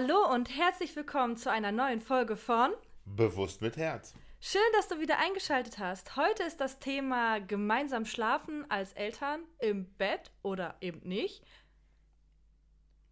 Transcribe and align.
Hallo 0.00 0.32
und 0.32 0.48
herzlich 0.56 0.94
willkommen 0.94 1.36
zu 1.36 1.50
einer 1.50 1.72
neuen 1.72 2.00
Folge 2.00 2.36
von 2.36 2.70
Bewusst 3.04 3.62
mit 3.62 3.76
Herz. 3.76 4.14
Schön, 4.38 4.62
dass 4.76 4.86
du 4.86 5.00
wieder 5.00 5.18
eingeschaltet 5.18 5.80
hast. 5.80 6.14
Heute 6.14 6.44
ist 6.44 6.60
das 6.60 6.78
Thema 6.78 7.40
gemeinsam 7.40 8.04
schlafen 8.04 8.64
als 8.70 8.92
Eltern 8.92 9.40
im 9.58 9.86
Bett 9.96 10.30
oder 10.42 10.76
eben 10.80 11.00
nicht. 11.00 11.42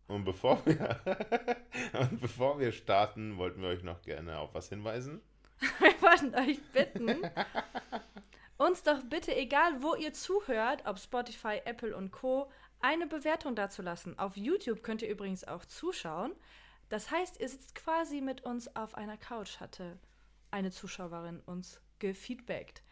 Und 0.06 0.24
bevor 0.24 0.64
wir, 0.64 1.00
und 1.98 2.20
bevor 2.20 2.60
wir 2.60 2.70
starten, 2.70 3.36
wollten 3.36 3.62
wir 3.62 3.70
euch 3.70 3.82
noch 3.82 4.02
gerne 4.02 4.38
auf 4.38 4.54
was 4.54 4.68
hinweisen. 4.68 5.20
Wir 5.80 6.00
wollten 6.02 6.36
euch 6.36 6.62
bitten, 6.70 7.28
uns 8.58 8.84
doch 8.84 9.02
bitte, 9.10 9.34
egal 9.34 9.82
wo 9.82 9.96
ihr 9.96 10.12
zuhört, 10.12 10.84
ob 10.86 11.00
Spotify, 11.00 11.62
Apple 11.64 11.96
und 11.96 12.12
Co., 12.12 12.48
eine 12.80 13.08
Bewertung 13.08 13.56
dazulassen. 13.56 14.16
Auf 14.20 14.36
YouTube 14.36 14.84
könnt 14.84 15.02
ihr 15.02 15.08
übrigens 15.08 15.42
auch 15.42 15.64
zuschauen. 15.64 16.32
Das 16.88 17.10
heißt, 17.10 17.40
ihr 17.40 17.48
sitzt 17.48 17.74
quasi 17.74 18.20
mit 18.20 18.42
uns 18.42 18.74
auf 18.76 18.94
einer 18.94 19.16
Couch, 19.16 19.60
hatte 19.60 19.98
eine 20.50 20.70
Zuschauerin 20.70 21.40
uns 21.40 21.80
gefeedbackt. 21.98 22.82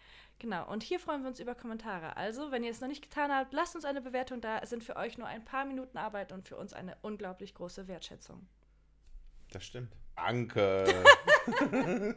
Genau, 0.41 0.69
und 0.71 0.83
hier 0.83 0.99
freuen 0.99 1.23
wir 1.23 1.29
uns 1.29 1.39
über 1.39 1.55
Kommentare. 1.55 2.17
Also, 2.17 2.51
wenn 2.51 2.65
ihr 2.65 2.71
es 2.71 2.81
noch 2.81 2.89
nicht 2.89 3.03
getan 3.03 3.33
habt, 3.33 3.53
lasst 3.53 3.77
uns 3.77 3.85
eine 3.85 4.01
Bewertung 4.01 4.41
da. 4.41 4.59
Es 4.59 4.71
sind 4.71 4.83
für 4.83 4.97
euch 4.97 5.17
nur 5.17 5.29
ein 5.29 5.45
paar 5.45 5.65
Minuten 5.65 5.97
Arbeit 5.97 6.33
und 6.33 6.47
für 6.47 6.57
uns 6.57 6.73
eine 6.73 6.97
unglaublich 7.03 7.55
große 7.55 7.87
Wertschätzung. 7.87 8.47
Das 9.53 9.65
stimmt. 9.65 9.95
Danke. 10.17 10.85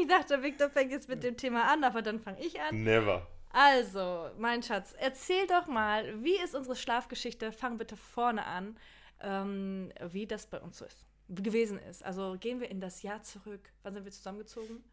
ich 0.00 0.06
dachte, 0.08 0.42
Victor 0.42 0.70
fängt 0.70 0.92
jetzt 0.92 1.08
mit 1.08 1.22
dem 1.22 1.36
Thema 1.36 1.70
an, 1.70 1.84
aber 1.84 2.00
dann 2.02 2.20
fange 2.20 2.40
ich 2.40 2.60
an. 2.60 2.82
Never. 2.82 3.26
Also, 3.50 4.30
mein 4.38 4.62
Schatz, 4.62 4.94
erzähl 4.98 5.46
doch 5.46 5.66
mal, 5.66 6.22
wie 6.22 6.36
ist 6.38 6.54
unsere 6.54 6.76
Schlafgeschichte? 6.76 7.52
Fang 7.52 7.78
bitte 7.78 7.96
vorne 7.96 8.44
an, 8.44 8.76
ähm, 9.20 9.92
wie 10.10 10.26
das 10.26 10.46
bei 10.46 10.60
uns 10.60 10.78
so 10.78 10.84
ist, 10.84 11.06
gewesen 11.28 11.78
ist. 11.78 12.04
Also 12.04 12.36
gehen 12.38 12.60
wir 12.60 12.70
in 12.70 12.80
das 12.80 13.02
Jahr 13.02 13.22
zurück. 13.22 13.72
Wann 13.82 13.94
sind 13.94 14.04
wir 14.04 14.12
zusammengezogen? 14.12 14.84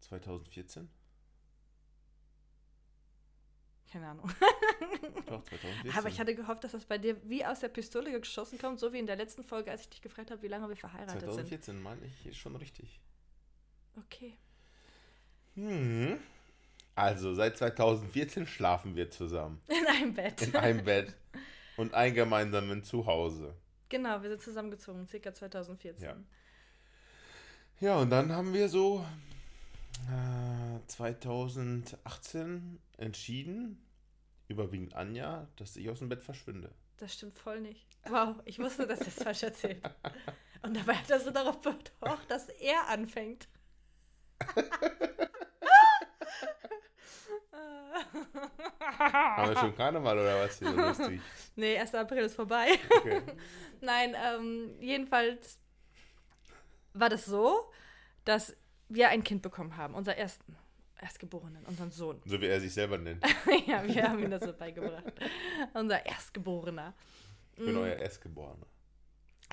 2014? 0.00 0.88
Keine 3.92 4.08
Ahnung. 4.08 4.30
Doch, 5.26 5.42
2014. 5.42 5.92
Aber 5.98 6.08
ich 6.08 6.20
hatte 6.20 6.34
gehofft, 6.34 6.62
dass 6.62 6.72
das 6.72 6.84
bei 6.84 6.98
dir 6.98 7.16
wie 7.28 7.44
aus 7.44 7.60
der 7.60 7.68
Pistole 7.68 8.18
geschossen 8.20 8.58
kommt, 8.58 8.78
so 8.78 8.92
wie 8.92 8.98
in 8.98 9.06
der 9.06 9.16
letzten 9.16 9.42
Folge, 9.42 9.70
als 9.70 9.82
ich 9.82 9.88
dich 9.88 10.02
gefragt 10.02 10.30
habe, 10.30 10.42
wie 10.42 10.48
lange 10.48 10.68
wir 10.68 10.76
verheiratet 10.76 11.22
2014 11.22 11.82
meine 11.82 12.06
ich 12.06 12.26
ist 12.26 12.36
schon 12.36 12.54
richtig. 12.56 13.00
sind. 13.94 14.04
Okay. 14.04 14.36
Hm. 15.54 16.18
Also, 16.94 17.34
seit 17.34 17.56
2014 17.56 18.46
schlafen 18.46 18.94
wir 18.94 19.10
zusammen. 19.10 19.60
In 19.68 19.86
einem 19.86 20.14
Bett. 20.14 20.42
In 20.42 20.56
einem 20.56 20.84
Bett. 20.84 21.14
Und 21.80 21.94
ein 21.94 22.12
gemeinsamen 22.12 22.84
Zuhause. 22.84 23.54
Genau, 23.88 24.22
wir 24.22 24.28
sind 24.28 24.42
zusammengezogen, 24.42 25.08
circa 25.08 25.32
2014. 25.32 26.04
Ja. 26.04 26.16
Ja, 27.80 27.96
und 27.96 28.10
dann 28.10 28.32
haben 28.32 28.52
wir 28.52 28.68
so 28.68 29.02
äh, 30.10 30.86
2018 30.86 32.78
entschieden, 32.98 33.82
überwiegend 34.48 34.94
Anja, 34.94 35.48
dass 35.56 35.74
ich 35.76 35.88
aus 35.88 36.00
dem 36.00 36.10
Bett 36.10 36.22
verschwinde. 36.22 36.70
Das 36.98 37.14
stimmt 37.14 37.38
voll 37.38 37.62
nicht. 37.62 37.86
Wow, 38.10 38.36
ich 38.44 38.58
wusste, 38.58 38.86
dass 38.86 39.00
er 39.00 39.06
es 39.06 39.14
falsch 39.14 39.42
erzählt. 39.42 39.82
Und 40.60 40.76
dabei 40.76 40.96
hat 40.96 41.08
er 41.08 41.18
so 41.18 41.30
darauf 41.30 41.62
bedacht, 41.62 42.30
dass 42.30 42.50
er 42.50 42.88
anfängt. 42.88 43.48
Haben 48.98 49.50
wir 49.50 49.58
schon 49.58 49.76
Karneval 49.76 50.18
oder 50.18 50.44
was 50.44 50.58
hier 50.58 50.70
so 50.70 50.76
lustig? 50.76 51.20
Nee, 51.56 51.78
1. 51.78 51.94
April 51.94 52.24
ist 52.24 52.34
vorbei. 52.34 52.78
Okay. 52.98 53.22
Nein, 53.80 54.14
ähm, 54.14 54.74
jedenfalls 54.80 55.58
war 56.92 57.08
das 57.08 57.24
so, 57.24 57.70
dass 58.24 58.56
wir 58.88 59.08
ein 59.08 59.24
Kind 59.24 59.42
bekommen 59.42 59.76
haben, 59.76 59.94
unser 59.94 60.16
ersten, 60.16 60.56
Erstgeborenen, 61.00 61.64
unseren 61.64 61.90
Sohn. 61.90 62.20
So 62.26 62.40
wie 62.42 62.46
er 62.46 62.60
sich 62.60 62.74
selber 62.74 62.98
nennt. 62.98 63.24
ja, 63.66 63.82
wir 63.86 64.02
haben 64.06 64.18
ihm 64.18 64.30
das 64.30 64.42
so 64.42 64.52
beigebracht. 64.52 65.04
Unser 65.72 66.04
Erstgeborener. 66.04 66.92
Ich 67.56 67.64
bin 67.64 67.76
euer 67.76 67.96
Erstgeborener. 67.96 68.66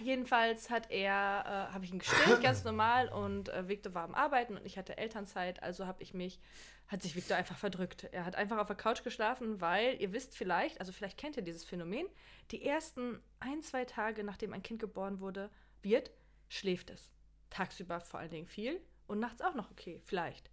Jedenfalls 0.02 0.70
hat 0.70 0.92
er, 0.92 1.70
äh, 1.70 1.74
habe 1.74 1.86
ich 1.86 1.92
ihn 1.92 2.00
gestillt, 2.00 2.42
ganz 2.42 2.64
normal, 2.64 3.10
und 3.10 3.50
äh, 3.50 3.68
Victor 3.68 3.94
war 3.96 4.04
am 4.04 4.14
Arbeiten 4.14 4.56
und 4.56 4.66
ich 4.66 4.78
hatte 4.78 4.98
Elternzeit, 4.98 5.64
also 5.64 5.88
habe 5.88 6.04
ich 6.04 6.14
mich, 6.14 6.40
hat 6.88 7.02
sich 7.02 7.16
Victor 7.16 7.36
einfach 7.36 7.58
verdrückt. 7.58 8.04
Er 8.12 8.26
hat 8.26 8.36
einfach 8.36 8.58
auf 8.60 8.68
der 8.68 8.76
Couch 8.76 9.04
geschlafen, 9.04 9.60
weil 9.60 10.00
ihr 10.00 10.14
wisst 10.14 10.38
vielleicht, 10.38 10.80
also 10.80 10.92
vielleicht 10.92 11.18
kennt 11.18 11.36
ihr 11.36 11.44
dieses 11.44 11.64
Phänomen, 11.64 12.08
die 12.52 12.64
ersten 12.64 13.20
ein, 13.40 13.62
zwei 13.64 13.86
Tage, 13.86 14.24
nachdem 14.24 14.54
ein 14.54 14.64
Kind 14.64 14.80
geboren 14.80 15.20
wurde, 15.20 15.50
wird, 15.82 16.12
schläft 16.48 16.92
es. 16.92 17.10
Tagsüber 17.50 18.00
vor 18.02 18.20
allen 18.20 18.30
Dingen 18.30 18.48
viel 18.48 18.80
und 19.08 19.20
nachts 19.20 19.42
auch 19.42 19.56
noch 19.56 19.72
okay, 19.72 20.00
vielleicht. 20.04 20.52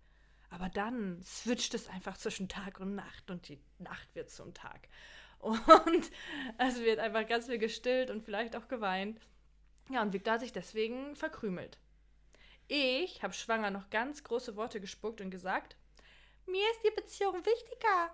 Aber 0.48 0.68
dann 0.68 1.20
switcht 1.22 1.74
es 1.74 1.88
einfach 1.88 2.16
zwischen 2.16 2.48
Tag 2.48 2.80
und 2.80 2.94
Nacht 2.94 3.30
und 3.30 3.48
die 3.48 3.60
Nacht 3.78 4.14
wird 4.14 4.30
zum 4.30 4.54
Tag. 4.54 4.88
Und 5.44 6.10
es 6.56 6.80
wird 6.80 6.98
einfach 7.00 7.26
ganz 7.26 7.48
viel 7.48 7.58
gestillt 7.58 8.08
und 8.08 8.22
vielleicht 8.22 8.56
auch 8.56 8.66
geweint. 8.66 9.20
Ja, 9.90 10.02
und 10.02 10.12
Victor 10.12 10.34
hat 10.34 10.40
sich 10.40 10.52
deswegen 10.52 11.14
verkrümelt. 11.16 11.78
Ich 12.68 13.22
habe 13.22 13.34
schwanger 13.34 13.70
noch 13.70 13.90
ganz 13.90 14.24
große 14.24 14.56
Worte 14.56 14.80
gespuckt 14.80 15.20
und 15.20 15.30
gesagt, 15.30 15.76
mir 16.46 16.64
ist 16.72 16.82
die 16.84 16.94
Beziehung 16.94 17.44
wichtiger. 17.44 18.10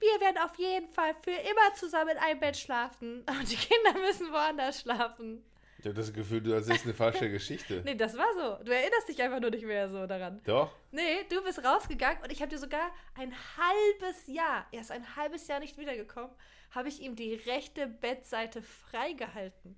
Wir 0.00 0.20
werden 0.20 0.38
auf 0.38 0.56
jeden 0.58 0.88
Fall 0.88 1.14
für 1.22 1.30
immer 1.30 1.74
zusammen 1.74 2.10
in 2.10 2.18
einem 2.18 2.40
Bett 2.40 2.56
schlafen. 2.56 3.20
Und 3.28 3.50
die 3.50 3.56
Kinder 3.56 4.00
müssen 4.00 4.32
woanders 4.32 4.80
schlafen. 4.80 5.44
Ich 5.80 5.84
habe 5.84 5.94
das 5.94 6.12
Gefühl, 6.12 6.40
du 6.40 6.52
erzählst 6.52 6.84
eine 6.84 6.94
falsche 6.94 7.30
Geschichte. 7.30 7.82
Nee, 7.84 7.94
das 7.94 8.16
war 8.16 8.26
so. 8.34 8.64
Du 8.64 8.72
erinnerst 8.72 9.08
dich 9.08 9.22
einfach 9.22 9.40
nur 9.40 9.50
nicht 9.50 9.64
mehr 9.64 9.88
so 9.88 10.06
daran. 10.06 10.40
Doch? 10.44 10.72
Nee, 10.90 11.24
du 11.28 11.42
bist 11.42 11.64
rausgegangen 11.64 12.22
und 12.22 12.32
ich 12.32 12.40
habe 12.40 12.50
dir 12.50 12.58
sogar 12.58 12.92
ein 13.14 13.32
halbes 13.56 14.26
Jahr, 14.26 14.66
er 14.72 14.80
ist 14.80 14.90
ein 14.90 15.16
halbes 15.16 15.46
Jahr 15.46 15.60
nicht 15.60 15.78
wiedergekommen, 15.78 16.30
habe 16.72 16.88
ich 16.88 17.00
ihm 17.00 17.14
die 17.14 17.34
rechte 17.34 17.86
Bettseite 17.86 18.62
freigehalten. 18.62 19.76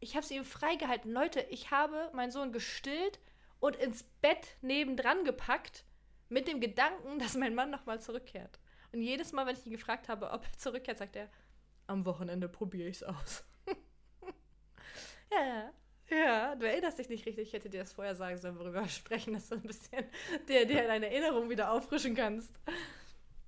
Ich 0.00 0.16
habe 0.16 0.26
sie 0.26 0.36
ihm 0.36 0.44
freigehalten. 0.44 1.10
Leute, 1.10 1.40
ich 1.50 1.70
habe 1.70 2.10
meinen 2.12 2.30
Sohn 2.30 2.52
gestillt 2.52 3.18
und 3.60 3.76
ins 3.76 4.02
Bett 4.02 4.56
nebendran 4.60 5.24
gepackt 5.24 5.84
mit 6.28 6.48
dem 6.48 6.60
Gedanken, 6.60 7.18
dass 7.18 7.36
mein 7.36 7.54
Mann 7.54 7.70
nochmal 7.70 8.00
zurückkehrt. 8.00 8.58
Und 8.92 9.02
jedes 9.02 9.32
Mal, 9.32 9.46
wenn 9.46 9.56
ich 9.56 9.66
ihn 9.66 9.72
gefragt 9.72 10.08
habe, 10.08 10.30
ob 10.30 10.44
er 10.44 10.58
zurückkehrt, 10.58 10.98
sagt 10.98 11.16
er, 11.16 11.28
am 11.86 12.04
Wochenende 12.04 12.48
probiere 12.48 12.88
ich 12.88 12.96
es 12.96 13.02
aus. 13.02 13.44
ja, 15.32 15.72
ja, 16.10 16.54
du 16.54 16.66
erinnerst 16.68 16.98
dich 16.98 17.08
nicht 17.08 17.26
richtig. 17.26 17.48
Ich 17.48 17.52
hätte 17.52 17.70
dir 17.70 17.80
das 17.80 17.92
vorher 17.92 18.14
sagen 18.14 18.38
sollen, 18.38 18.58
worüber 18.58 18.82
wir 18.82 18.88
sprechen, 18.88 19.34
dass 19.34 19.48
du 19.48 19.56
ein 19.56 19.62
bisschen 19.62 20.04
dir, 20.48 20.66
dir 20.66 20.86
deine 20.86 21.06
Erinnerung 21.06 21.50
wieder 21.50 21.70
auffrischen 21.72 22.14
kannst. 22.14 22.60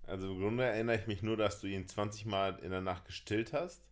Also 0.06 0.32
im 0.32 0.40
Grunde 0.40 0.64
erinnere 0.64 0.96
ich 0.96 1.06
mich 1.06 1.22
nur, 1.22 1.36
dass 1.36 1.60
du 1.60 1.66
ihn 1.66 1.86
20 1.86 2.26
Mal 2.26 2.58
in 2.60 2.70
der 2.70 2.80
Nacht 2.80 3.04
gestillt 3.04 3.52
hast. 3.52 3.82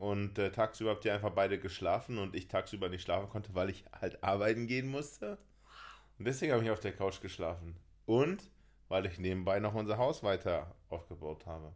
20 0.00 0.02
Mal. 0.02 0.06
Und 0.12 0.38
äh, 0.38 0.50
tagsüber 0.50 0.90
habt 0.90 1.04
ihr 1.04 1.14
einfach 1.14 1.30
beide 1.30 1.58
geschlafen 1.58 2.18
und 2.18 2.34
ich 2.34 2.48
tagsüber 2.48 2.88
nicht 2.88 3.02
schlafen 3.02 3.28
konnte, 3.28 3.54
weil 3.54 3.70
ich 3.70 3.84
halt 4.00 4.22
arbeiten 4.24 4.66
gehen 4.66 4.88
musste. 4.88 5.38
Und 6.18 6.24
deswegen 6.26 6.52
habe 6.52 6.64
ich 6.64 6.70
auf 6.70 6.80
der 6.80 6.92
Couch 6.92 7.20
geschlafen. 7.20 7.76
Und 8.06 8.50
weil 8.88 9.06
ich 9.06 9.18
nebenbei 9.18 9.60
noch 9.60 9.74
unser 9.74 9.98
Haus 9.98 10.22
weiter 10.22 10.74
aufgebaut 10.88 11.46
habe. 11.46 11.72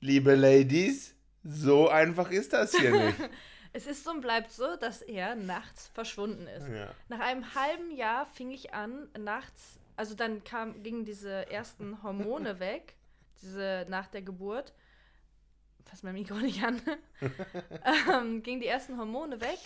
Liebe 0.00 0.34
Ladies, 0.34 1.14
so 1.42 1.88
einfach 1.88 2.30
ist 2.30 2.52
das 2.52 2.74
hier 2.74 2.92
nicht. 2.92 3.18
Es 3.72 3.86
ist 3.86 4.02
so 4.02 4.10
und 4.10 4.20
bleibt 4.20 4.50
so, 4.50 4.74
dass 4.76 5.00
er 5.00 5.36
nachts 5.36 5.88
verschwunden 5.94 6.48
ist. 6.48 6.68
Ja. 6.68 6.92
Nach 7.08 7.20
einem 7.20 7.54
halben 7.54 7.92
Jahr 7.92 8.26
fing 8.26 8.50
ich 8.50 8.74
an, 8.74 9.08
nachts, 9.16 9.78
also 9.94 10.16
dann 10.16 10.42
kam, 10.42 10.82
gingen 10.82 11.04
diese 11.04 11.48
ersten 11.48 12.02
Hormone 12.02 12.58
weg, 12.58 12.96
diese 13.40 13.86
nach 13.88 14.08
der 14.08 14.22
Geburt. 14.22 14.72
Fass 15.90 16.02
mein 16.04 16.14
Mikro 16.14 16.36
nicht 16.36 16.62
an. 16.62 16.80
ähm, 18.12 18.44
gingen 18.44 18.60
die 18.60 18.68
ersten 18.68 18.96
Hormone 18.96 19.40
weg 19.40 19.58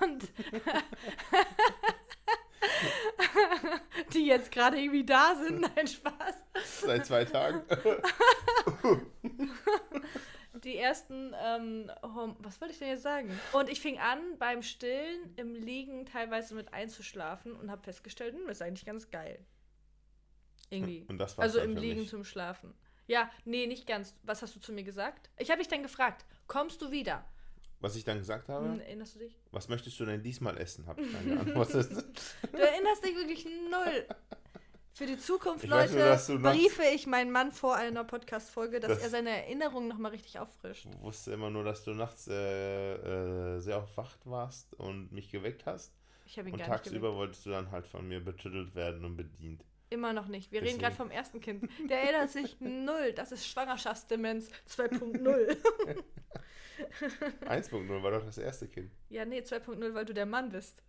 und 0.00 0.26
die 4.14 4.26
jetzt 4.26 4.50
gerade 4.50 4.78
irgendwie 4.78 5.04
da 5.04 5.34
sind. 5.34 5.60
Nein, 5.76 5.86
Spaß. 5.86 6.36
Seit 6.64 7.04
zwei 7.04 7.26
Tagen. 7.26 7.60
die 10.64 10.78
ersten, 10.78 11.34
ähm, 11.38 11.92
was 12.38 12.58
wollte 12.62 12.72
ich 12.72 12.78
denn 12.78 12.88
jetzt 12.88 13.02
sagen? 13.02 13.38
Und 13.52 13.68
ich 13.68 13.82
fing 13.82 13.98
an, 13.98 14.38
beim 14.38 14.62
Stillen 14.62 15.34
im 15.36 15.54
Liegen 15.54 16.06
teilweise 16.06 16.54
mit 16.54 16.72
einzuschlafen 16.72 17.54
und 17.54 17.70
habe 17.70 17.82
festgestellt, 17.82 18.34
hm, 18.34 18.46
das 18.46 18.56
ist 18.56 18.62
eigentlich 18.62 18.86
ganz 18.86 19.10
geil. 19.10 19.44
Irgendwie. 20.70 21.04
Und 21.08 21.18
das 21.18 21.36
war's 21.36 21.54
also 21.54 21.60
im 21.60 21.76
Liegen 21.76 22.00
mich. 22.00 22.08
zum 22.08 22.24
Schlafen. 22.24 22.72
Ja, 23.10 23.28
nee, 23.44 23.66
nicht 23.66 23.88
ganz. 23.88 24.14
Was 24.22 24.40
hast 24.40 24.54
du 24.54 24.60
zu 24.60 24.72
mir 24.72 24.84
gesagt? 24.84 25.30
Ich 25.36 25.50
habe 25.50 25.58
dich 25.58 25.66
dann 25.66 25.82
gefragt, 25.82 26.24
kommst 26.46 26.80
du 26.80 26.92
wieder? 26.92 27.24
Was 27.80 27.96
ich 27.96 28.04
dann 28.04 28.18
gesagt 28.18 28.48
habe? 28.48 28.66
Hm, 28.66 28.78
erinnerst 28.80 29.16
du 29.16 29.18
dich? 29.18 29.36
Was 29.50 29.68
möchtest 29.68 29.98
du 29.98 30.04
denn 30.04 30.22
diesmal 30.22 30.56
essen? 30.58 30.86
Habe 30.86 31.02
ich 31.02 31.10
dann 31.12 31.26
geantwortet. 31.28 31.90
Du 32.52 32.58
erinnerst 32.58 33.04
dich 33.04 33.16
wirklich 33.16 33.44
null. 33.68 34.06
Für 34.92 35.06
die 35.06 35.18
Zukunft, 35.18 35.64
Ich 35.64 35.70
Leute, 35.70 35.94
nur, 36.28 36.52
briefe 36.52 36.82
ich 36.94 37.06
meinen 37.08 37.32
Mann 37.32 37.50
vor 37.50 37.74
einer 37.74 38.04
Podcast-Folge, 38.04 38.78
dass 38.78 38.90
Das- 38.90 39.02
er 39.02 39.10
seine 39.10 39.30
Erinnerungen 39.30 39.88
nochmal 39.88 40.12
richtig 40.12 40.38
auffrischt. 40.38 40.86
Ich 40.86 41.00
wusste 41.00 41.32
immer 41.32 41.50
nur, 41.50 41.64
dass 41.64 41.82
du 41.82 41.90
nachts 41.94 42.28
äh, 42.28 42.34
äh, 42.94 43.58
sehr 43.60 43.78
aufwacht 43.78 44.24
warst 44.24 44.72
und 44.74 45.10
mich 45.10 45.30
geweckt 45.30 45.66
hast. 45.66 45.92
Ich 46.26 46.38
habe 46.38 46.48
ihn 46.48 46.54
Und 46.54 46.58
gar 46.60 46.68
nicht 46.68 46.76
tagsüber 46.84 47.08
geweckt. 47.08 47.16
wolltest 47.18 47.46
du 47.46 47.50
dann 47.50 47.72
halt 47.72 47.88
von 47.88 48.06
mir 48.06 48.20
betüttelt 48.22 48.74
werden 48.76 49.04
und 49.04 49.16
bedient. 49.16 49.64
Immer 49.90 50.12
noch 50.12 50.28
nicht. 50.28 50.52
Wir 50.52 50.62
reden 50.62 50.78
gerade 50.78 50.94
vom 50.94 51.10
ersten 51.10 51.40
Kind. 51.40 51.68
Der 51.88 52.02
erinnert 52.02 52.30
sich 52.30 52.56
null. 52.60 53.12
Das 53.12 53.32
ist 53.32 53.46
Schwangerschaftsdemenz 53.48 54.48
2.0. 54.68 55.56
1.0 57.46 57.88
war 58.02 58.10
doch 58.12 58.24
das 58.24 58.38
erste 58.38 58.68
Kind. 58.68 58.92
ja, 59.08 59.24
nee, 59.24 59.40
2.0, 59.40 59.94
weil 59.94 60.04
du 60.04 60.14
der 60.14 60.26
Mann 60.26 60.50
bist. 60.50 60.82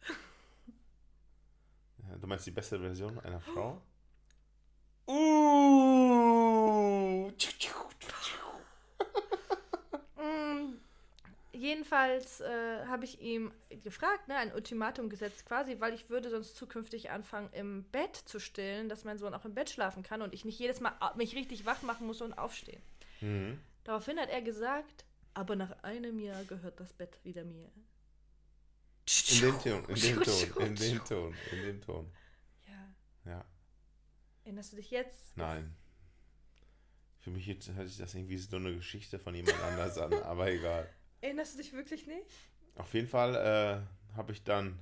Ja, 2.07 2.15
Du 2.17 2.27
meinst 2.27 2.45
die 2.45 2.51
beste 2.51 2.79
Version 2.79 3.19
einer 3.19 3.41
Frau? 3.53 3.81
Uh! 5.07 7.31
Mm, 10.17 10.77
jedenfalls 11.61 12.41
äh, 12.41 12.85
habe 12.87 13.05
ich 13.05 13.21
ihm 13.21 13.53
gefragt, 13.83 14.27
ne, 14.27 14.35
ein 14.35 14.53
Ultimatum 14.53 15.09
gesetzt 15.09 15.45
quasi, 15.45 15.79
weil 15.79 15.93
ich 15.93 16.09
würde 16.09 16.29
sonst 16.29 16.55
zukünftig 16.55 17.11
anfangen, 17.11 17.49
im 17.53 17.83
Bett 17.91 18.15
zu 18.15 18.39
stillen, 18.39 18.89
dass 18.89 19.03
mein 19.03 19.19
Sohn 19.19 19.33
auch 19.33 19.45
im 19.45 19.53
Bett 19.53 19.69
schlafen 19.69 20.01
kann 20.03 20.21
und 20.21 20.33
ich 20.33 20.43
nicht 20.43 20.59
jedes 20.59 20.79
Mal 20.79 20.93
mich 21.15 21.35
richtig 21.35 21.65
wach 21.65 21.83
machen 21.83 22.07
muss 22.07 22.21
und 22.21 22.33
aufstehen. 22.33 22.81
Mhm. 23.21 23.59
Daraufhin 23.83 24.19
hat 24.19 24.29
er 24.29 24.41
gesagt, 24.41 25.05
aber 25.33 25.55
nach 25.55 25.83
einem 25.83 26.19
Jahr 26.19 26.43
gehört 26.45 26.79
das 26.79 26.93
Bett 26.93 27.19
wieder 27.23 27.43
mir. 27.43 27.71
In 29.31 29.41
den 29.41 29.59
Ton, 29.59 29.85
in 29.87 29.95
den 29.95 30.23
Ton, 30.23 30.65
in 30.65 30.75
den 30.75 31.05
Ton, 31.05 31.35
in 31.51 31.61
den 31.61 31.81
Ton. 31.81 32.11
Ja. 32.67 33.31
Ja, 33.31 33.45
Erinnerst 34.43 34.71
du 34.73 34.77
dich 34.77 34.91
jetzt? 34.91 35.37
nein. 35.37 35.75
Für 37.19 37.29
mich 37.29 37.45
jetzt 37.45 37.71
hört 37.73 37.87
sich 37.87 37.99
das 37.99 38.15
irgendwie 38.15 38.37
so 38.37 38.55
eine 38.55 38.73
Geschichte 38.73 39.19
von 39.19 39.35
jemand 39.35 39.61
anders 39.61 39.99
an, 39.99 40.11
aber 40.23 40.49
egal. 40.49 40.89
Erinnerst 41.21 41.53
du 41.53 41.57
dich 41.59 41.73
wirklich 41.73 42.07
nicht? 42.07 42.25
Auf 42.75 42.93
jeden 42.93 43.07
Fall 43.07 43.35
äh, 43.35 44.15
habe 44.17 44.31
ich 44.31 44.43
dann 44.43 44.79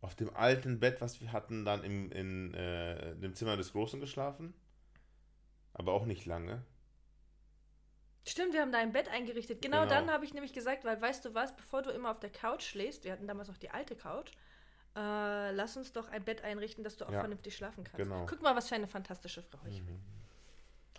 auf 0.00 0.14
dem 0.14 0.34
alten 0.36 0.78
Bett, 0.78 1.00
was 1.00 1.20
wir 1.20 1.32
hatten, 1.32 1.64
dann 1.64 1.82
im, 1.82 2.12
in 2.12 2.54
äh, 2.54 3.16
dem 3.16 3.34
Zimmer 3.34 3.56
des 3.56 3.72
Großen 3.72 3.98
geschlafen. 4.00 4.54
Aber 5.72 5.92
auch 5.92 6.06
nicht 6.06 6.26
lange. 6.26 6.62
Stimmt, 8.26 8.52
wir 8.52 8.60
haben 8.60 8.72
da 8.72 8.78
ein 8.78 8.92
Bett 8.92 9.08
eingerichtet. 9.08 9.62
Genau, 9.62 9.82
Genau. 9.82 9.88
dann 9.94 10.10
habe 10.10 10.24
ich 10.24 10.34
nämlich 10.34 10.52
gesagt, 10.52 10.84
weil 10.84 11.00
weißt 11.00 11.24
du 11.24 11.34
was, 11.34 11.56
bevor 11.56 11.82
du 11.82 11.90
immer 11.90 12.10
auf 12.10 12.20
der 12.20 12.30
Couch 12.30 12.62
schläfst, 12.62 13.04
wir 13.04 13.12
hatten 13.12 13.26
damals 13.26 13.48
noch 13.48 13.56
die 13.56 13.70
alte 13.70 13.96
Couch, 13.96 14.32
äh, 14.96 15.50
lass 15.52 15.76
uns 15.76 15.92
doch 15.92 16.08
ein 16.10 16.24
Bett 16.24 16.42
einrichten, 16.42 16.84
dass 16.84 16.96
du 16.96 17.06
auch 17.06 17.12
Ja, 17.12 17.20
vernünftig 17.20 17.56
schlafen 17.56 17.84
kannst. 17.84 17.96
genau. 17.96 18.26
Guck 18.26 18.42
mal, 18.42 18.54
was 18.54 18.68
für 18.68 18.74
eine 18.74 18.86
fantastische 18.88 19.42
Frau 19.42 19.58
ich 19.66 19.82
bin. 19.84 19.94
Mhm. 19.96 20.02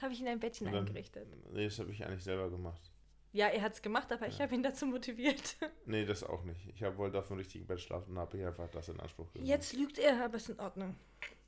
Habe 0.01 0.13
ich 0.13 0.21
in 0.21 0.27
ein 0.27 0.39
Bettchen 0.39 0.66
dann- 0.71 0.75
eingerichtet. 0.88 1.27
Nee, 1.54 1.66
das 1.66 1.77
habe 1.80 1.92
ich 1.92 2.04
eigentlich 2.06 2.24
selber 2.24 2.50
gemacht. 2.50 2.89
Ja, 3.31 3.47
er 3.47 3.61
hat 3.61 3.73
es 3.73 3.81
gemacht, 3.81 4.11
aber 4.11 4.27
ich 4.27 4.37
Ja. 4.39 4.45
habe 4.45 4.55
ihn 4.55 4.63
dazu 4.63 4.85
motiviert. 4.87 5.55
Nee, 5.85 6.05
das 6.05 6.23
auch 6.23 6.43
nicht. 6.43 6.67
Ich 6.73 6.81
hab, 6.83 6.97
wollte 6.97 7.19
auf 7.19 7.27
dem 7.27 7.37
richtigen 7.37 7.65
Bett 7.67 7.79
schlafen 7.81 8.11
und 8.11 8.19
habe 8.19 8.37
ich 8.37 8.45
einfach 8.45 8.69
das 8.69 8.89
in 8.89 8.99
Anspruch 8.99 9.31
genommen. 9.33 9.47
Jetzt 9.49 9.73
lügt 9.73 9.97
er, 9.99 10.23
aber 10.25 10.35
ist 10.37 10.49
in 10.49 10.59
Ordnung. 10.59 10.95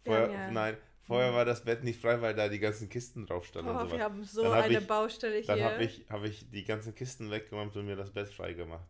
Vorher, 0.03 0.29
ja- 0.31 0.51
Nein, 0.51 0.77
vorher 1.03 1.33
war 1.33 1.45
das 1.45 1.63
Bett 1.63 1.83
nicht 1.83 1.99
frei, 2.01 2.19
weil 2.21 2.33
da 2.35 2.49
die 2.49 2.59
ganzen 2.59 2.89
Kisten 2.89 3.25
drauf 3.25 3.45
standen 3.45 3.69
und 3.69 3.75
Oh, 3.75 3.79
sowas. 3.81 3.91
wir 3.93 4.03
haben 4.03 4.23
so 4.23 4.43
Dann 4.43 4.53
hab 4.53 4.63
eine 4.65 4.79
ich- 4.79 4.87
Baustelle 4.87 5.41
Dann 5.43 5.57
hier. 5.59 5.71
habe 5.71 5.83
ich, 5.83 6.05
hab 6.09 6.23
ich 6.23 6.49
die 6.49 6.63
ganzen 6.63 6.93
Kisten 6.95 7.29
weggeräumt 7.31 7.75
und 7.75 7.85
mir 7.85 7.95
das 7.95 8.11
Bett 8.11 8.29
frei 8.29 8.53
gemacht. 8.53 8.87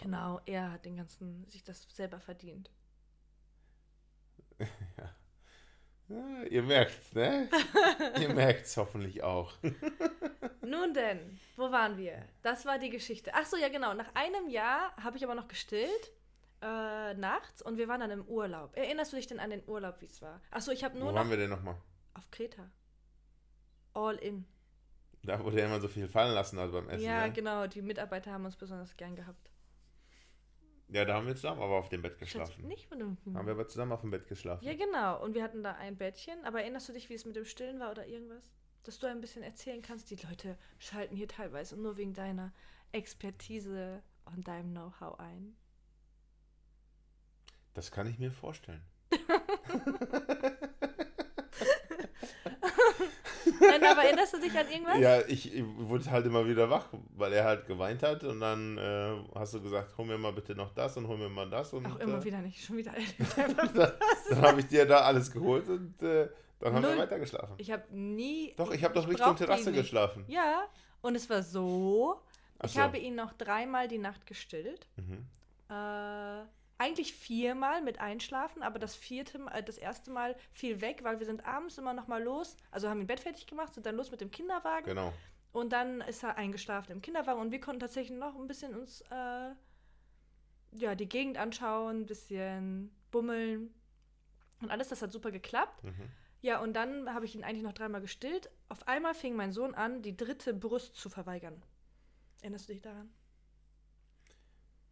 Genau, 0.00 0.40
er 0.46 0.72
hat 0.72 0.84
den 0.84 0.96
ganzen, 0.96 1.46
sich 1.48 1.62
das 1.64 1.86
selber 1.92 2.20
verdient. 2.20 2.70
Ja, 4.98 5.14
ihr 6.50 6.62
merkt's, 6.62 7.12
ne? 7.14 7.48
ihr 8.20 8.28
merkt's 8.32 8.76
hoffentlich 8.76 9.22
auch. 9.22 9.54
Nun 10.62 10.94
denn, 10.94 11.38
wo 11.56 11.70
waren 11.70 11.96
wir? 11.96 12.22
Das 12.42 12.64
war 12.66 12.78
die 12.78 12.90
Geschichte. 12.90 13.32
Ach 13.34 13.44
so, 13.44 13.56
ja 13.56 13.68
genau. 13.68 13.94
Nach 13.94 14.14
einem 14.14 14.48
Jahr 14.48 14.94
habe 15.02 15.16
ich 15.16 15.24
aber 15.24 15.34
noch 15.34 15.48
gestillt. 15.48 16.12
Äh, 16.62 17.14
nachts 17.14 17.60
und 17.60 17.76
wir 17.76 17.86
waren 17.86 18.00
dann 18.00 18.10
im 18.10 18.24
Urlaub. 18.24 18.74
Erinnerst 18.76 19.12
du 19.12 19.16
dich 19.16 19.26
denn 19.26 19.40
an 19.40 19.50
den 19.50 19.62
Urlaub, 19.68 20.00
wie 20.00 20.06
es 20.06 20.22
war? 20.22 20.40
Ach 20.50 20.62
so, 20.62 20.72
ich 20.72 20.84
habe 20.84 20.94
nur 20.98 21.08
Wo 21.08 21.10
noch 21.12 21.18
waren 21.18 21.30
wir 21.30 21.36
denn 21.36 21.50
nochmal? 21.50 21.76
auf 22.14 22.30
Kreta. 22.30 22.70
All 23.92 24.16
in. 24.16 24.46
Da 25.22 25.42
wurde 25.44 25.58
ja 25.60 25.66
immer 25.66 25.80
so 25.80 25.88
viel 25.88 26.08
fallen 26.08 26.32
lassen 26.34 26.58
also 26.58 26.72
beim 26.74 26.88
Essen. 26.88 27.04
ja, 27.04 27.26
ne? 27.26 27.32
genau. 27.32 27.66
Die 27.66 27.82
Mitarbeiter 27.82 28.32
haben 28.32 28.44
uns 28.46 28.56
besonders 28.56 28.96
gern 28.96 29.16
gehabt. 29.16 29.50
Ja, 30.88 31.04
da 31.04 31.14
haben 31.14 31.26
wir 31.26 31.34
zusammen 31.34 31.60
aber 31.60 31.76
auf 31.76 31.88
dem 31.88 32.02
Bett 32.02 32.18
geschlafen. 32.18 32.66
nicht 32.66 32.90
mit 32.90 33.00
dem 33.00 33.16
Haben 33.34 33.46
wir 33.46 33.54
aber 33.54 33.66
zusammen 33.66 33.92
auf 33.92 34.02
dem 34.02 34.10
Bett 34.10 34.28
geschlafen. 34.28 34.64
Ja, 34.64 34.74
genau. 34.74 35.22
Und 35.22 35.34
wir 35.34 35.42
hatten 35.42 35.62
da 35.62 35.72
ein 35.72 35.96
Bettchen. 35.96 36.44
Aber 36.44 36.60
erinnerst 36.60 36.88
du 36.88 36.92
dich, 36.92 37.08
wie 37.10 37.14
es 37.14 37.24
mit 37.24 37.34
dem 37.34 37.44
Stillen 37.44 37.80
war 37.80 37.90
oder 37.90 38.06
irgendwas? 38.06 38.52
Dass 38.84 38.98
du 38.98 39.08
ein 39.08 39.20
bisschen 39.20 39.42
erzählen 39.42 39.82
kannst. 39.82 40.10
Die 40.10 40.16
Leute 40.28 40.56
schalten 40.78 41.16
hier 41.16 41.28
teilweise 41.28 41.76
nur 41.76 41.96
wegen 41.96 42.14
deiner 42.14 42.52
Expertise 42.92 44.02
und 44.26 44.46
deinem 44.46 44.70
Know-how 44.70 45.18
ein. 45.18 45.56
Das 47.74 47.90
kann 47.90 48.06
ich 48.06 48.18
mir 48.18 48.30
vorstellen. 48.30 48.82
Nein, 53.60 53.84
aber 53.84 54.02
erinnerst 54.04 54.34
du 54.34 54.40
dich 54.40 54.56
an 54.58 54.68
irgendwas? 54.70 54.98
Ja, 54.98 55.20
ich, 55.26 55.54
ich 55.54 55.64
wurde 55.78 56.10
halt 56.10 56.26
immer 56.26 56.46
wieder 56.46 56.68
wach, 56.70 56.88
weil 57.16 57.32
er 57.32 57.44
halt 57.44 57.66
geweint 57.66 58.02
hat 58.02 58.24
und 58.24 58.40
dann 58.40 58.78
äh, 58.78 59.16
hast 59.34 59.54
du 59.54 59.62
gesagt, 59.62 59.96
hol 59.96 60.06
mir 60.06 60.18
mal 60.18 60.32
bitte 60.32 60.54
noch 60.54 60.72
das 60.74 60.96
und 60.96 61.06
hol 61.08 61.16
mir 61.18 61.28
mal 61.28 61.48
das 61.48 61.72
und 61.72 61.86
Auch 61.86 61.96
immer 61.98 62.18
äh, 62.18 62.24
wieder 62.24 62.38
nicht, 62.38 62.64
schon 62.64 62.76
wieder. 62.76 62.92
dann 64.30 64.42
habe 64.42 64.60
ich 64.60 64.66
dir 64.66 64.86
da 64.86 65.00
alles 65.00 65.30
geholt 65.30 65.68
und 65.68 66.02
äh, 66.02 66.28
dann 66.58 66.74
haben 66.74 66.82
wir 66.82 66.90
Null. 66.90 66.98
weiter 66.98 67.18
geschlafen. 67.18 67.54
Ich 67.58 67.70
habe 67.70 67.84
nie. 67.90 68.54
Doch, 68.56 68.72
ich 68.72 68.82
habe 68.82 68.94
doch 68.94 69.06
Richtung 69.08 69.36
Terrasse 69.36 69.72
geschlafen. 69.72 70.24
Ja, 70.28 70.64
und 71.02 71.14
es 71.14 71.28
war 71.28 71.42
so. 71.42 72.20
Ach 72.58 72.64
Ich 72.64 72.72
so. 72.72 72.80
habe 72.80 72.96
ihn 72.98 73.14
noch 73.14 73.32
dreimal 73.34 73.88
die 73.88 73.98
Nacht 73.98 74.26
gestillt. 74.26 74.86
Mhm. 74.96 75.26
Äh, 75.68 76.42
eigentlich 76.78 77.14
viermal 77.14 77.80
mit 77.82 78.00
Einschlafen, 78.00 78.62
aber 78.62 78.78
das 78.78 78.94
vierte, 78.94 79.38
Mal- 79.38 79.52
äh, 79.52 79.62
das 79.62 79.78
erste 79.78 80.10
Mal 80.10 80.36
fiel 80.52 80.80
weg, 80.80 81.00
weil 81.04 81.18
wir 81.18 81.26
sind 81.26 81.44
abends 81.46 81.78
immer 81.78 81.94
noch 81.94 82.06
mal 82.06 82.22
los, 82.22 82.56
also 82.70 82.88
haben 82.88 83.00
ihn 83.00 83.06
Bett 83.06 83.20
fertig 83.20 83.46
gemacht, 83.46 83.72
sind 83.72 83.86
dann 83.86 83.96
los 83.96 84.10
mit 84.10 84.20
dem 84.20 84.30
Kinderwagen 84.30 84.84
Genau. 84.86 85.12
und 85.52 85.72
dann 85.72 86.00
ist 86.02 86.22
er 86.22 86.36
eingeschlafen 86.36 86.92
im 86.92 87.00
Kinderwagen 87.02 87.40
und 87.40 87.50
wir 87.50 87.60
konnten 87.60 87.80
tatsächlich 87.80 88.18
noch 88.18 88.36
ein 88.36 88.46
bisschen 88.46 88.74
uns 88.74 89.00
äh, 89.10 89.50
ja 90.72 90.94
die 90.94 91.08
Gegend 91.08 91.38
anschauen, 91.38 92.02
ein 92.02 92.06
bisschen 92.06 92.94
bummeln 93.10 93.72
und 94.60 94.70
alles, 94.70 94.88
das 94.88 95.02
hat 95.02 95.12
super 95.12 95.30
geklappt. 95.30 95.82
Mhm. 95.84 96.10
Ja, 96.42 96.60
und 96.60 96.74
dann 96.74 97.12
habe 97.12 97.24
ich 97.24 97.34
ihn 97.34 97.42
eigentlich 97.44 97.62
noch 97.62 97.72
dreimal 97.72 98.00
gestillt. 98.00 98.50
Auf 98.68 98.86
einmal 98.86 99.14
fing 99.14 99.34
mein 99.34 99.52
Sohn 99.52 99.74
an, 99.74 100.02
die 100.02 100.16
dritte 100.16 100.54
Brust 100.54 100.94
zu 100.94 101.08
verweigern. 101.08 101.62
Erinnerst 102.40 102.68
du 102.68 102.72
dich 102.74 102.82
daran? 102.82 103.10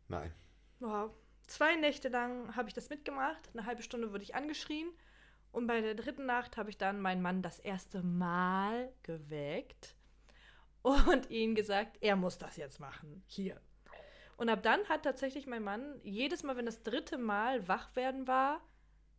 Nein. 0.09 0.33
Wow. 0.81 1.12
Zwei 1.47 1.77
Nächte 1.77 2.09
lang 2.09 2.57
habe 2.57 2.69
ich 2.69 2.75
das 2.75 2.89
mitgemacht. 2.89 3.51
Eine 3.53 3.67
halbe 3.67 3.83
Stunde 3.83 4.13
wurde 4.13 4.23
ich 4.23 4.35
angeschrien. 4.35 4.89
Und 5.53 5.67
bei 5.67 5.81
der 5.81 5.95
dritten 5.95 6.27
Nacht 6.27 6.57
habe 6.57 6.71
ich 6.71 6.79
dann 6.79 7.01
meinen 7.01 7.23
Mann 7.23 7.43
das 7.43 7.61
erste 7.61 8.03
Mal 8.03 8.93
geweckt 9.05 9.95
und 10.83 11.31
ihm 11.31 11.55
gesagt, 11.55 11.99
er 12.01 12.17
muss 12.17 12.39
das 12.39 12.57
jetzt 12.57 12.81
machen. 12.81 13.23
Hier. 13.27 13.61
Und 14.37 14.49
ab 14.49 14.63
dann 14.63 14.89
hat 14.89 15.05
tatsächlich 15.05 15.47
mein 15.47 15.63
Mann 15.63 16.01
jedes 16.03 16.43
Mal, 16.43 16.57
wenn 16.57 16.67
das 16.67 16.83
dritte 16.83 17.19
Mal 17.19 17.69
wach 17.69 17.95
werden 17.95 18.27
war, 18.27 18.61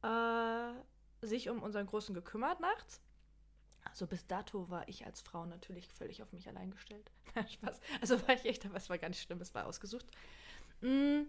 äh, 0.03 1.25
sich 1.25 1.49
um 1.49 1.63
unseren 1.63 1.85
Großen 1.85 2.13
gekümmert 2.13 2.59
nachts. 2.59 3.01
Also 3.85 4.07
bis 4.07 4.27
dato 4.27 4.69
war 4.69 4.87
ich 4.89 5.05
als 5.05 5.21
Frau 5.21 5.45
natürlich 5.45 5.87
völlig 5.87 6.21
auf 6.21 6.33
mich 6.33 6.49
allein 6.49 6.71
gestellt. 6.71 7.11
Spaß. 7.53 7.79
Also 8.01 8.21
war 8.27 8.35
ich 8.35 8.45
echt, 8.45 8.65
aber 8.65 8.75
es 8.75 8.89
war 8.89 8.97
gar 8.97 9.09
nicht 9.09 9.21
schlimm, 9.21 9.39
es 9.39 9.55
war 9.55 9.67
ausgesucht. 9.67 10.05
Mm. 10.81 11.21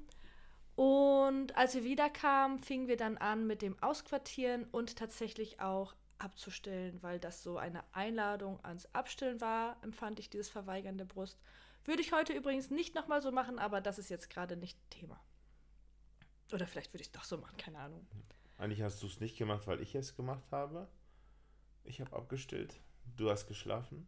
Und 0.77 1.57
als 1.57 1.75
wir 1.75 1.85
wiederkamen, 1.85 2.59
fingen 2.59 2.87
wir 2.87 2.99
dann 2.99 3.17
an 3.17 3.47
mit 3.47 3.63
dem 3.63 3.83
Ausquartieren 3.83 4.65
und 4.65 4.97
tatsächlich 4.97 5.61
auch 5.61 5.95
abzustillen, 6.19 7.03
weil 7.03 7.19
das 7.19 7.43
so 7.43 7.57
eine 7.59 7.83
Einladung 7.93 8.63
ans 8.63 8.87
Abstillen 8.95 9.41
war, 9.41 9.77
empfand 9.83 10.21
ich 10.21 10.31
dieses 10.31 10.51
Verweigern 10.51 10.99
der 10.99 11.07
Brust. 11.07 11.39
Würde 11.85 12.03
ich 12.03 12.13
heute 12.13 12.35
übrigens 12.35 12.71
nicht 12.71 12.95
nochmal 12.95 13.23
so 13.23 13.33
machen, 13.33 13.59
aber 13.59 13.81
das 13.81 13.99
ist 13.99 14.11
jetzt 14.11 14.29
gerade 14.29 14.57
nicht 14.57 14.79
Thema. 14.91 15.19
Oder 16.53 16.67
vielleicht 16.67 16.93
würde 16.93 17.03
ich 17.03 17.09
es 17.09 17.13
doch 17.13 17.25
so 17.25 17.39
machen, 17.39 17.57
keine 17.57 17.79
Ahnung. 17.79 18.07
Eigentlich 18.59 18.83
hast 18.83 19.03
du 19.03 19.07
es 19.07 19.19
nicht 19.19 19.37
gemacht, 19.37 19.67
weil 19.67 19.81
ich 19.81 19.95
es 19.95 20.15
gemacht 20.15 20.45
habe. 20.51 20.89
Ich 21.85 22.01
habe 22.01 22.15
abgestillt. 22.15 22.81
Du 23.17 23.31
hast 23.31 23.47
geschlafen. 23.47 24.07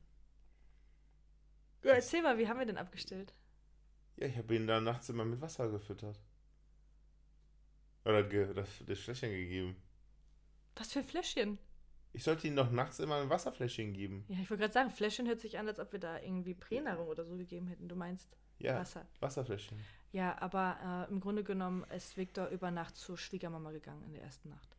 Ja, 1.82 1.92
erzähl 1.92 2.22
mal, 2.22 2.38
wie 2.38 2.48
haben 2.48 2.58
wir 2.58 2.66
denn 2.66 2.78
abgestillt? 2.78 3.32
Ja, 4.16 4.26
ich 4.26 4.36
habe 4.36 4.54
ihn 4.54 4.66
dann 4.66 4.84
nachts 4.84 5.08
immer 5.08 5.24
mit 5.24 5.40
Wasser 5.40 5.70
gefüttert. 5.70 6.18
Oder 8.08 8.22
das, 8.54 8.68
das 8.86 8.98
Fläschchen 9.00 9.30
gegeben. 9.30 9.76
Was 10.76 10.92
für 10.92 11.02
Fläschchen? 11.02 11.58
Ich 12.14 12.24
sollte 12.24 12.48
ihm 12.48 12.56
doch 12.56 12.70
nachts 12.70 12.98
immer 13.00 13.16
ein 13.20 13.28
Wasserfläschchen 13.28 13.92
geben. 13.92 14.24
Ja, 14.28 14.38
ich 14.40 14.48
wollte 14.48 14.62
gerade 14.62 14.72
sagen, 14.72 14.90
Fläschchen 14.90 15.26
hört 15.26 15.40
sich 15.40 15.58
an, 15.58 15.68
als 15.68 15.78
ob 15.78 15.92
wir 15.92 16.00
da 16.00 16.18
irgendwie 16.20 16.54
Pränahrung 16.54 17.06
oder 17.08 17.24
so 17.26 17.36
gegeben 17.36 17.66
hätten. 17.66 17.86
Du 17.88 17.96
meinst 17.96 18.34
Ja, 18.58 18.76
Wasser. 18.76 19.06
Wasserfläschchen. 19.20 19.78
Ja, 20.12 20.40
aber 20.40 21.06
äh, 21.08 21.12
im 21.12 21.20
Grunde 21.20 21.44
genommen 21.44 21.84
ist 21.94 22.16
Viktor 22.16 22.48
über 22.48 22.70
Nacht 22.70 22.96
zur 22.96 23.18
Schwiegermama 23.18 23.72
gegangen 23.72 24.02
in 24.04 24.12
der 24.14 24.22
ersten 24.22 24.48
Nacht. 24.48 24.74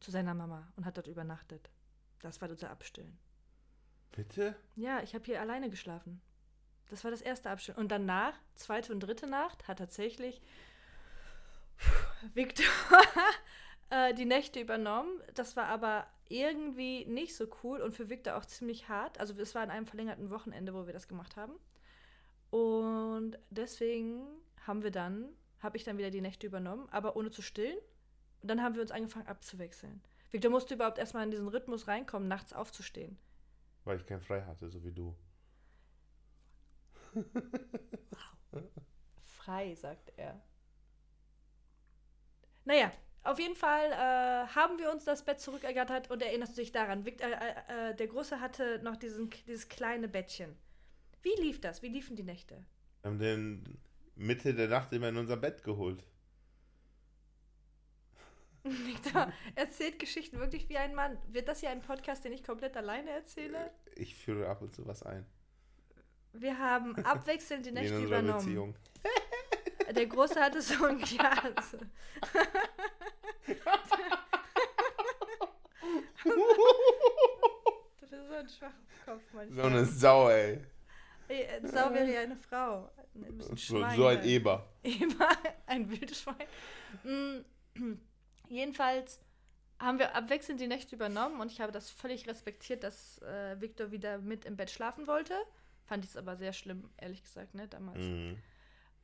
zu 0.00 0.10
seiner 0.12 0.34
Mama 0.34 0.70
und 0.76 0.84
hat 0.84 0.96
dort 0.96 1.08
übernachtet. 1.08 1.70
Das 2.20 2.40
war 2.40 2.48
unser 2.50 2.70
Abstillen. 2.70 3.18
Bitte? 4.12 4.54
Ja, 4.76 5.02
ich 5.02 5.14
habe 5.14 5.24
hier 5.24 5.40
alleine 5.40 5.70
geschlafen. 5.70 6.20
Das 6.90 7.02
war 7.02 7.10
das 7.10 7.22
erste 7.22 7.50
Abstillen. 7.50 7.80
Und 7.80 7.88
danach, 7.90 8.34
zweite 8.54 8.92
und 8.92 9.00
dritte 9.00 9.26
Nacht, 9.26 9.66
hat 9.66 9.78
tatsächlich 9.78 10.40
Victor 12.34 12.66
äh, 13.90 14.14
die 14.14 14.24
Nächte 14.24 14.60
übernommen. 14.60 15.20
Das 15.34 15.56
war 15.56 15.66
aber 15.66 16.06
irgendwie 16.28 17.04
nicht 17.06 17.36
so 17.36 17.46
cool 17.62 17.80
und 17.80 17.92
für 17.92 18.08
Victor 18.08 18.36
auch 18.36 18.44
ziemlich 18.44 18.88
hart. 18.88 19.20
Also 19.20 19.34
es 19.34 19.54
war 19.54 19.62
an 19.62 19.70
einem 19.70 19.86
verlängerten 19.86 20.30
Wochenende, 20.30 20.74
wo 20.74 20.86
wir 20.86 20.92
das 20.92 21.08
gemacht 21.08 21.36
haben. 21.36 21.54
Und 22.50 23.38
deswegen 23.50 24.24
haben 24.66 24.82
wir 24.82 24.90
dann, 24.90 25.28
habe 25.60 25.76
ich 25.76 25.84
dann 25.84 25.98
wieder 25.98 26.10
die 26.10 26.20
Nächte 26.20 26.46
übernommen, 26.46 26.88
aber 26.90 27.16
ohne 27.16 27.30
zu 27.30 27.42
stillen. 27.42 27.78
Und 28.42 28.48
dann 28.48 28.62
haben 28.62 28.74
wir 28.74 28.82
uns 28.82 28.90
angefangen 28.90 29.26
abzuwechseln. 29.26 30.02
Victor 30.30 30.50
musste 30.50 30.74
überhaupt 30.74 30.98
erstmal 30.98 31.24
in 31.24 31.30
diesen 31.30 31.48
Rhythmus 31.48 31.88
reinkommen, 31.88 32.28
nachts 32.28 32.52
aufzustehen. 32.52 33.18
Weil 33.84 33.98
ich 33.98 34.06
kein 34.06 34.20
Frei 34.20 34.42
hatte, 34.42 34.68
so 34.68 34.82
wie 34.84 34.92
du. 34.92 35.14
Frei, 39.24 39.74
sagt 39.74 40.12
er. 40.16 40.40
Naja, 42.64 42.92
auf 43.24 43.38
jeden 43.38 43.56
Fall 43.56 43.90
äh, 43.92 44.46
haben 44.54 44.78
wir 44.78 44.92
uns 44.92 45.04
das 45.04 45.24
Bett 45.24 45.40
zurückergattert 45.40 46.10
und 46.10 46.22
erinnerst 46.22 46.56
du 46.56 46.60
dich 46.60 46.72
daran. 46.72 47.06
Äh, 47.06 47.10
äh, 47.10 47.90
äh, 47.90 47.94
der 47.94 48.06
Große 48.06 48.40
hatte 48.40 48.80
noch 48.82 48.96
diesen, 48.96 49.30
dieses 49.46 49.68
kleine 49.68 50.08
Bettchen. 50.08 50.54
Wie 51.22 51.34
lief 51.40 51.60
das? 51.60 51.82
Wie 51.82 51.88
liefen 51.88 52.16
die 52.16 52.22
Nächte? 52.22 52.64
Wir 53.00 53.10
haben 53.10 53.18
den 53.18 53.78
Mitte 54.14 54.54
der 54.54 54.68
Nacht 54.68 54.92
immer 54.92 55.08
in 55.08 55.16
unser 55.16 55.38
Bett 55.38 55.62
geholt. 55.62 56.04
Victor 58.62 59.32
erzählt 59.54 59.98
Geschichten 59.98 60.38
wirklich 60.38 60.68
wie 60.68 60.76
ein 60.76 60.94
Mann. 60.94 61.18
Wird 61.28 61.48
das 61.48 61.60
hier 61.60 61.70
ein 61.70 61.82
Podcast, 61.82 62.24
den 62.24 62.32
ich 62.32 62.44
komplett 62.44 62.76
alleine 62.76 63.10
erzähle? 63.10 63.70
Ich 63.96 64.14
führe 64.14 64.48
ab 64.48 64.60
und 64.62 64.74
zu 64.74 64.86
was 64.86 65.02
ein. 65.02 65.26
Wir 66.32 66.58
haben 66.58 66.96
abwechselnd 67.04 67.64
die 67.64 67.72
Nächte 67.72 68.02
übernommen. 68.02 68.38
Beziehung. 68.38 68.74
Der 69.94 70.06
Große 70.06 70.40
hatte 70.40 70.60
so 70.60 70.84
ein 70.84 70.98
ja, 71.00 71.30
also. 71.56 71.78
Du 78.00 78.06
bist 78.08 78.28
so 78.28 78.34
ein 78.34 78.48
Schwachkopf 78.48 79.22
manchmal. 79.32 79.52
So 79.52 79.62
eine 79.62 79.84
Sau, 79.84 80.28
ey. 80.30 80.60
Äh, 81.28 81.66
Sau 81.66 81.92
wäre 81.92 82.12
ja 82.12 82.20
eine 82.20 82.36
Frau. 82.36 82.90
Ein 83.14 83.40
So, 83.40 83.56
Schwein 83.56 83.96
so 83.96 84.06
ein 84.06 84.18
halt. 84.18 84.26
Eber. 84.26 84.68
Eber, 84.82 85.28
ein 85.66 85.90
Wildschwein. 85.90 86.46
Mm, 87.04 87.38
Jedenfalls 88.48 89.20
haben 89.80 89.98
wir 89.98 90.14
abwechselnd 90.14 90.60
die 90.60 90.66
Nächte 90.66 90.94
übernommen 90.96 91.40
und 91.40 91.50
ich 91.50 91.60
habe 91.60 91.72
das 91.72 91.90
völlig 91.90 92.26
respektiert, 92.28 92.84
dass 92.84 93.20
äh, 93.22 93.60
Victor 93.60 93.90
wieder 93.90 94.18
mit 94.18 94.44
im 94.44 94.56
Bett 94.56 94.70
schlafen 94.70 95.06
wollte. 95.06 95.34
Fand 95.86 96.04
ich 96.04 96.10
es 96.10 96.16
aber 96.16 96.36
sehr 96.36 96.52
schlimm, 96.52 96.88
ehrlich 96.96 97.22
gesagt, 97.22 97.54
ne, 97.54 97.68
damals. 97.68 97.98
Mhm. 97.98 98.38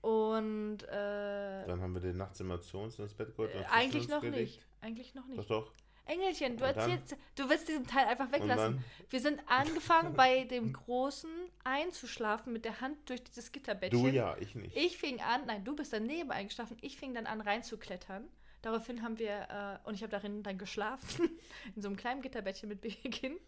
Und 0.01 0.83
äh, 0.85 1.67
Dann 1.67 1.81
haben 1.81 1.93
wir 1.95 2.01
den 2.01 2.17
nachts 2.17 2.41
immer 2.41 2.61
zu 2.61 2.79
uns 2.79 2.99
ins 2.99 3.15
Bett 3.15 3.31
geholt. 3.37 3.55
äh, 3.55 3.65
eigentlich 3.71 4.09
noch 4.09 4.23
gelegt. 4.23 4.41
nicht. 4.41 4.61
Eigentlich 4.81 5.15
noch 5.15 5.27
Doch, 5.29 5.37
nicht. 5.37 5.51
doch. 5.51 5.73
Engelchen, 6.07 6.57
du 6.57 6.65
erzählst, 6.65 7.17
du 7.37 7.49
willst 7.49 7.69
diesen 7.69 7.87
Teil 7.87 8.07
einfach 8.07 8.33
weglassen. 8.33 8.83
Wir 9.11 9.21
sind 9.21 9.41
angefangen, 9.47 10.15
bei 10.15 10.43
dem 10.45 10.73
Großen 10.73 11.31
einzuschlafen 11.63 12.53
mit 12.53 12.65
der 12.65 12.81
Hand 12.81 13.09
durch 13.09 13.23
dieses 13.23 13.53
Gitterbettchen. 13.53 14.03
du 14.03 14.09
ja, 14.09 14.37
ich 14.41 14.55
nicht. 14.57 14.77
Ich 14.77 14.99
fing 14.99 15.21
an, 15.21 15.43
nein, 15.47 15.65
du 15.65 15.77
bist 15.77 15.93
daneben 15.93 16.33
eingeschlafen, 16.33 16.77
ich 16.81 16.97
fing 16.97 17.15
dann 17.15 17.27
an 17.27 17.41
reinzuklettern. 17.41 18.27
Daraufhin 18.63 19.03
haben 19.03 19.19
wir, 19.21 19.81
äh, 19.85 19.89
und 19.89 19.95
ich 19.95 20.03
habe 20.03 20.11
darin 20.11 20.43
dann 20.43 20.59
geschlafen, 20.59 21.31
in 21.77 21.83
so 21.83 21.89
einem 21.89 21.97
kleinen 21.97 22.23
Gitterbettchen 22.23 22.69
mit 22.69 22.81
Babykind. 22.81 23.41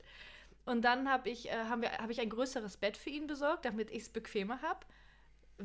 Und 0.65 0.83
dann 0.83 1.11
habe 1.11 1.31
ich, 1.31 1.51
äh, 1.51 1.65
haben 1.65 1.83
wir, 1.83 1.91
hab 1.99 2.11
ich 2.11 2.21
ein 2.21 2.31
größeres 2.31 2.77
Bett 2.77 2.97
für 2.97 3.11
ihn 3.11 3.27
besorgt, 3.27 3.65
damit 3.65 3.91
ich 3.91 4.03
es 4.03 4.09
bequemer 4.09 4.63
habe. 4.63 4.87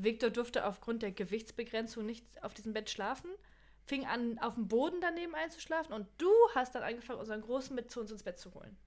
Victor 0.04 0.30
durfte 0.30 0.66
aufgrund 0.66 1.02
der 1.02 1.12
Gewichtsbegrenzung 1.12 2.06
nicht 2.06 2.26
auf 2.44 2.54
diesem 2.54 2.74
Bett 2.74 2.90
schlafen, 2.90 3.30
fing 3.86 4.06
an, 4.06 4.38
auf 4.40 4.56
dem 4.56 4.68
Boden 4.68 4.98
daneben 5.02 5.36
einzuschlafen 5.36 5.94
und 5.94 6.08
du 6.18 6.32
hast 6.54 6.76
dann 6.76 6.84
angefangen, 6.84 7.20
unseren 7.20 7.42
Großen 7.42 7.76
mit 7.76 7.90
zu 7.92 8.02
uns 8.02 8.12
ins 8.12 8.24
Bett 8.24 8.38
zu 8.38 8.54
holen. 8.54 8.78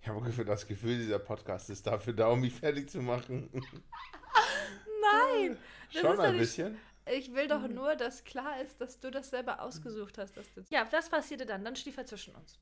Ich 0.00 0.08
habe 0.08 0.18
ungefähr 0.18 0.44
das 0.44 0.66
Gefühl, 0.66 0.98
dieser 0.98 1.18
Podcast 1.18 1.70
ist 1.70 1.86
dafür 1.86 2.12
da, 2.12 2.28
um 2.28 2.40
mich 2.40 2.54
fertig 2.54 2.88
zu 2.88 3.00
machen. 3.00 3.50
Nein! 5.02 5.58
Das 5.92 6.02
Schon 6.02 6.20
ein 6.20 6.38
bisschen. 6.38 6.78
Ich 7.10 7.34
will 7.34 7.48
doch 7.48 7.66
nur, 7.68 7.96
dass 7.96 8.24
klar 8.24 8.60
ist, 8.60 8.80
dass 8.80 9.00
du 9.00 9.10
das 9.10 9.30
selber 9.30 9.62
ausgesucht 9.62 10.18
hast. 10.18 10.36
Dass 10.36 10.52
du 10.52 10.62
ja, 10.70 10.84
das 10.84 11.08
passierte 11.08 11.46
dann. 11.46 11.64
Dann 11.64 11.76
schlief 11.76 11.96
er 11.96 12.06
zwischen 12.06 12.34
uns. 12.34 12.58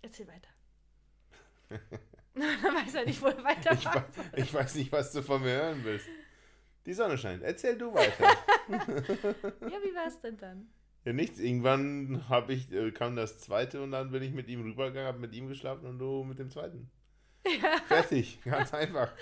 Erzähl 0.00 0.26
weiter. 0.28 0.48
dann 2.62 2.74
weiß 2.74 2.94
er 2.94 3.04
nicht, 3.04 3.20
wo 3.20 3.26
er 3.26 3.38
Ich, 3.38 3.44
weitermachen 3.44 4.04
we- 4.32 4.40
ich 4.40 4.54
weiß 4.54 4.74
nicht, 4.76 4.90
was 4.92 5.12
du 5.12 5.22
von 5.22 5.42
mir 5.42 5.50
hören 5.54 5.80
willst. 5.84 6.06
Die 6.86 6.94
Sonne 6.94 7.16
scheint. 7.18 7.42
Erzähl 7.42 7.76
du 7.78 7.92
weiter. 7.94 8.24
Ja, 8.68 9.78
wie 9.82 9.94
war 9.94 10.06
es 10.08 10.18
denn 10.20 10.36
dann? 10.38 10.68
ja, 11.04 11.12
nichts. 11.12 11.38
Irgendwann 11.38 12.24
hab 12.28 12.48
ich, 12.50 12.70
äh, 12.72 12.90
kam 12.92 13.16
das 13.16 13.38
zweite 13.40 13.82
und 13.82 13.90
dann 13.92 14.10
bin 14.10 14.22
ich 14.22 14.32
mit 14.32 14.48
ihm 14.48 14.62
rübergegangen, 14.62 15.08
hab 15.12 15.18
mit 15.20 15.34
ihm 15.34 15.48
geschlafen 15.48 15.86
und 15.86 15.98
du 15.98 16.24
mit 16.24 16.38
dem 16.38 16.50
zweiten. 16.50 16.90
Fertig. 17.88 18.40
Ganz 18.44 18.72
einfach. 18.72 19.12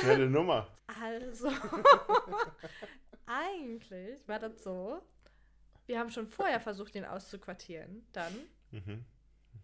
Schnelle 0.00 0.28
Nummer. 0.28 0.68
Also, 1.00 1.48
eigentlich 3.26 4.26
war 4.28 4.38
das 4.38 4.62
so. 4.62 5.00
Wir 5.86 5.98
haben 5.98 6.10
schon 6.10 6.26
vorher 6.26 6.60
versucht, 6.60 6.94
ihn 6.94 7.04
auszuquartieren. 7.04 8.06
Dann. 8.12 8.32
Mhm. 8.70 9.04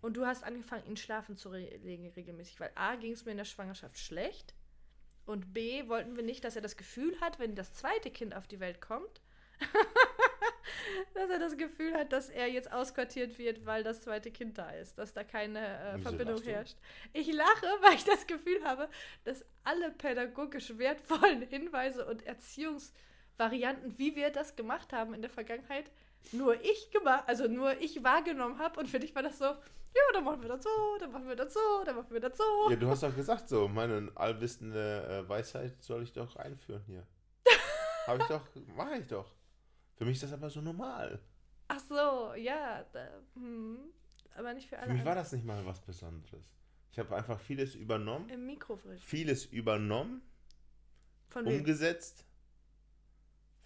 Und 0.01 0.17
du 0.17 0.27
hast 0.27 0.45
angefangen, 0.45 0.87
ihn 0.87 0.97
schlafen 0.97 1.37
zu 1.37 1.53
legen 1.53 2.09
regelmäßig. 2.11 2.61
Weil 2.61 2.71
A, 2.75 2.97
ging 2.97 3.13
es 3.13 3.25
mir 3.25 3.33
in 3.33 3.39
der 3.39 3.45
Schwangerschaft 3.45 3.99
schlecht. 3.99 4.55
Und 5.27 5.53
B, 5.53 5.89
wollten 5.89 6.17
wir 6.17 6.23
nicht, 6.23 6.45
dass 6.45 6.57
er 6.57 6.63
das 6.63 6.77
Gefühl 6.77 7.21
hat, 7.21 7.39
wenn 7.39 7.55
das 7.55 7.75
zweite 7.75 8.11
Kind 8.11 8.35
auf 8.35 8.47
die 8.47 8.61
Welt 8.61 8.81
kommt, 8.81 9.21
dass 11.15 11.29
er 11.29 11.39
das 11.39 11.57
Gefühl 11.57 11.95
hat, 11.95 12.13
dass 12.13 12.31
er 12.31 12.47
jetzt 12.47 12.73
ausquartiert 12.73 13.39
wird, 13.39 13.67
weil 13.67 13.83
das 13.83 14.01
zweite 14.03 14.31
Kind 14.31 14.57
da 14.57 14.71
ist. 14.71 14.97
Dass 14.97 15.13
da 15.13 15.25
keine 15.25 15.61
äh, 15.61 15.99
Verbindung 15.99 16.41
herrscht. 16.43 16.77
Ich 17.13 17.31
lache, 17.33 17.67
weil 17.83 17.95
ich 17.95 18.05
das 18.05 18.27
Gefühl 18.27 18.65
habe, 18.65 18.89
dass 19.25 19.45
alle 19.65 19.91
pädagogisch 19.91 20.79
wertvollen 20.79 21.43
Hinweise 21.43 22.07
und 22.07 22.25
Erziehungsvarianten, 22.25 23.99
wie 23.99 24.17
wir 24.17 24.31
das 24.31 24.57
gemacht 24.57 24.93
haben 24.93 25.13
in 25.13 25.23
der 25.23 25.31
Vergangenheit, 25.31 25.91
nur 26.33 26.63
ich 26.65 26.91
gemacht, 26.91 27.25
also 27.27 27.49
nur 27.49 27.81
ich 27.81 28.03
wahrgenommen 28.03 28.59
habe. 28.59 28.81
Und 28.81 28.89
für 28.89 28.99
dich 28.99 29.15
war 29.15 29.23
das 29.23 29.39
so, 29.39 29.55
ja, 29.99 30.13
dann 30.15 30.25
machen 30.25 30.43
wir 30.43 30.49
das 30.49 30.65
so, 30.65 30.71
dann 31.01 31.13
machen 31.13 31.29
wir 31.29 31.37
das 31.37 31.53
so, 31.55 31.61
dann 31.85 31.97
machen 31.97 32.11
wir 32.11 32.21
das 32.21 32.37
so. 32.37 32.71
Ja, 32.71 32.77
du 32.77 32.89
hast 32.89 33.03
doch 33.03 33.15
gesagt 33.15 33.49
so, 33.49 33.69
meine 33.69 34.11
allwissende 34.15 35.25
äh, 35.25 35.29
Weisheit 35.29 35.83
soll 35.83 36.03
ich 36.03 36.13
doch 36.13 36.37
einführen 36.37 36.83
hier. 36.87 37.07
Habe 38.07 38.23
ich 38.23 38.29
doch, 38.29 38.43
mache 38.77 38.97
ich 38.97 39.07
doch. 39.07 39.35
Für 39.97 40.05
mich 40.05 40.15
ist 40.15 40.25
das 40.25 40.33
aber 40.33 40.51
so 40.51 40.61
normal. 40.61 41.21
Ach 41.69 41.81
so, 41.81 42.35
ja. 42.35 42.85
Da, 42.93 43.09
hm, 43.35 43.79
aber 44.37 44.55
nicht 44.55 44.69
für 44.69 44.79
alle. 44.79 44.89
Für 44.89 44.95
mich 44.95 45.05
war 45.05 45.15
das 45.15 45.33
nicht 45.33 45.45
mal 45.45 45.65
was 45.67 45.81
Besonderes. 45.81 46.45
Ich 46.91 46.99
habe 46.99 47.15
einfach 47.15 47.39
vieles 47.39 47.75
übernommen, 47.75 48.29
Im 48.31 48.47
Mikrofon. 48.47 48.97
vieles 48.99 49.45
übernommen, 49.45 50.23
Von 51.29 51.47
umgesetzt, 51.47 52.25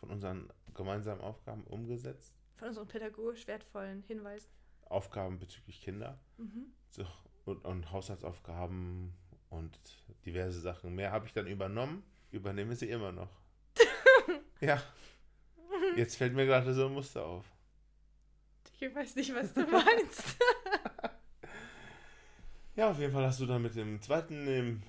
von 0.00 0.10
unseren 0.10 0.52
gemeinsamen 0.74 1.20
Aufgaben 1.20 1.64
umgesetzt. 1.64 2.34
Von 2.56 2.68
unseren 2.68 2.88
pädagogisch 2.88 3.46
wertvollen 3.46 4.02
Hinweisen. 4.02 4.50
Aufgaben 4.92 5.38
bezüglich 5.38 5.80
Kinder 5.80 6.18
Mhm. 6.38 6.66
so, 6.90 7.06
und, 7.44 7.64
und 7.64 7.90
Haushaltsaufgaben 7.90 9.12
und 9.50 9.78
diverse 10.24 10.60
Sachen 10.60 10.94
mehr 10.94 11.10
habe 11.12 11.26
ich 11.26 11.32
dann 11.32 11.46
übernommen, 11.46 12.02
übernehme 12.30 12.74
sie 12.76 12.88
immer 12.88 13.12
noch. 13.12 13.30
ja. 14.60 14.82
Jetzt 15.96 16.16
fällt 16.16 16.34
mir 16.34 16.46
gerade 16.46 16.72
so 16.74 16.86
ein 16.86 16.92
Muster 16.94 17.24
auf. 17.24 17.44
Ich 18.80 18.94
weiß 18.94 19.16
nicht, 19.16 19.34
was 19.34 19.52
du 19.52 19.66
meinst. 19.66 20.36
Ja, 22.74 22.90
auf 22.90 22.98
jeden 22.98 23.12
Fall 23.12 23.26
hast 23.26 23.38
du 23.38 23.44
dann 23.46 23.60
mit 23.60 23.74
dem 23.76 24.00
zweiten 24.00 24.46
im 24.46 24.82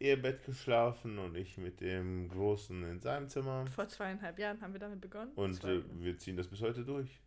Ehebett 0.00 0.44
geschlafen 0.44 1.18
und 1.18 1.36
ich 1.36 1.58
mit 1.58 1.80
dem 1.80 2.28
großen 2.28 2.82
in 2.84 3.00
seinem 3.00 3.28
Zimmer. 3.28 3.66
Vor 3.68 3.86
zweieinhalb 3.86 4.38
Jahren 4.38 4.60
haben 4.60 4.72
wir 4.72 4.80
damit 4.80 5.00
begonnen. 5.00 5.30
Und 5.36 5.62
äh, 5.62 5.80
wir 6.00 6.18
ziehen 6.18 6.36
das 6.36 6.48
bis 6.48 6.60
heute 6.60 6.84
durch. 6.84 7.20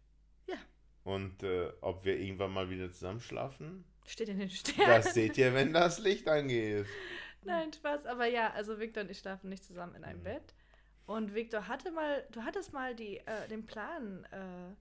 Und 1.04 1.44
äh, 1.44 1.70
ob 1.82 2.06
wir 2.06 2.18
irgendwann 2.18 2.52
mal 2.52 2.70
wieder 2.70 2.92
zusammen 2.92 3.20
schlafen, 3.20 3.84
Steht 4.06 4.30
in 4.30 4.40
den 4.40 4.50
Sternen. 4.50 4.86
das 4.88 5.14
seht 5.14 5.38
ihr, 5.38 5.54
wenn 5.54 5.74
das 5.74 6.00
Licht 6.00 6.28
angeht. 6.28 6.86
Nein, 7.44 7.72
Spaß. 7.74 8.06
Aber 8.06 8.26
ja, 8.26 8.52
also 8.52 8.80
Victor 8.80 9.04
und 9.04 9.12
ich 9.12 9.20
schlafen 9.20 9.50
nicht 9.50 9.64
zusammen 9.64 9.96
in 9.96 10.04
einem 10.04 10.20
Mhm. 10.20 10.24
Bett. 10.24 10.54
Und 11.06 11.34
Victor 11.36 11.68
hatte 11.68 11.92
mal, 11.92 12.26
du 12.32 12.44
hattest 12.44 12.72
mal 12.74 12.96
die, 12.96 13.18
äh, 13.18 13.48
den 13.50 13.66
Plan, 13.66 14.26
äh, 14.32 14.74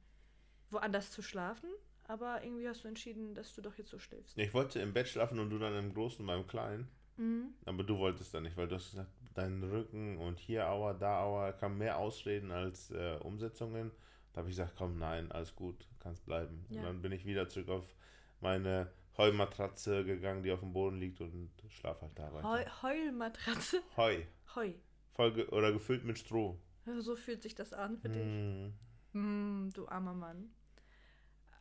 woanders 0.70 1.10
zu 1.10 1.22
schlafen. 1.22 1.68
Aber 2.04 2.42
irgendwie 2.42 2.68
hast 2.68 2.84
du 2.84 2.88
entschieden, 2.88 3.34
dass 3.34 3.54
du 3.54 3.62
doch 3.62 3.76
jetzt 3.78 3.90
so 3.90 3.98
schläfst. 3.98 4.36
Ich 4.38 4.52
wollte 4.54 4.80
im 4.80 4.92
Bett 4.92 5.08
schlafen 5.08 5.38
und 5.38 5.50
du 5.50 5.58
dann 5.58 5.74
im 5.76 5.92
Großen 5.94 6.24
beim 6.26 6.46
Kleinen. 6.46 6.88
Mhm. 7.16 7.54
Aber 7.64 7.82
du 7.84 7.98
wolltest 7.98 8.34
dann 8.34 8.42
nicht, 8.44 8.56
weil 8.56 8.68
du 8.68 8.74
hast 8.76 8.90
gesagt, 8.90 9.10
dein 9.34 9.62
Rücken 9.62 10.18
und 10.18 10.38
hier 10.38 10.68
Aua, 10.68 10.94
da 10.94 11.20
Aua, 11.22 11.52
kam 11.52 11.78
mehr 11.78 11.98
Ausreden 11.98 12.50
als 12.50 12.90
äh, 12.90 13.16
Umsetzungen. 13.22 13.90
Da 14.32 14.38
habe 14.38 14.48
ich 14.48 14.56
gesagt, 14.56 14.74
komm, 14.76 14.98
nein, 14.98 15.30
alles 15.30 15.54
gut, 15.54 15.86
kannst 16.00 16.24
bleiben. 16.24 16.64
Ja. 16.70 16.80
Und 16.80 16.86
dann 16.86 17.02
bin 17.02 17.12
ich 17.12 17.24
wieder 17.26 17.48
zurück 17.48 17.68
auf 17.68 17.94
meine 18.40 18.90
Heumatratze 19.16 20.04
gegangen, 20.04 20.42
die 20.42 20.52
auf 20.52 20.60
dem 20.60 20.72
Boden 20.72 20.98
liegt 20.98 21.20
und 21.20 21.50
schlaf 21.68 22.00
halt 22.00 22.18
da 22.18 22.32
weiter. 22.32 22.48
Heu 22.48 22.64
Heulmatratze. 22.82 23.82
Heu. 23.96 24.22
Heu. 24.54 24.72
Voll 25.12 25.34
ge 25.34 25.46
oder 25.48 25.72
gefüllt 25.72 26.04
mit 26.04 26.18
Stroh. 26.18 26.58
So 26.98 27.14
fühlt 27.14 27.42
sich 27.42 27.54
das 27.54 27.72
an 27.72 27.98
für 27.98 28.08
dich. 28.08 28.22
Hm. 28.22 28.72
Hm, 29.12 29.70
du 29.74 29.86
armer 29.88 30.14
Mann. 30.14 30.50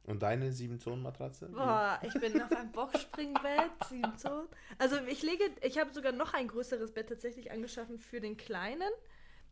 Und 0.03 0.23
deine 0.23 0.51
Sieben-Zonen-Matratze? 0.51 1.49
Boah, 1.49 1.99
ich 2.01 2.13
bin 2.19 2.41
auf 2.41 2.51
einem 2.51 2.71
Boxspringbett, 2.71 3.71
sieben 3.89 4.17
Zonen. 4.17 4.47
Also 4.79 4.97
ich 5.07 5.21
lege, 5.21 5.43
ich 5.61 5.77
habe 5.77 5.93
sogar 5.93 6.11
noch 6.11 6.33
ein 6.33 6.47
größeres 6.47 6.91
Bett 6.91 7.09
tatsächlich 7.09 7.51
angeschaffen 7.51 7.99
für 7.99 8.19
den 8.19 8.35
Kleinen. 8.35 8.89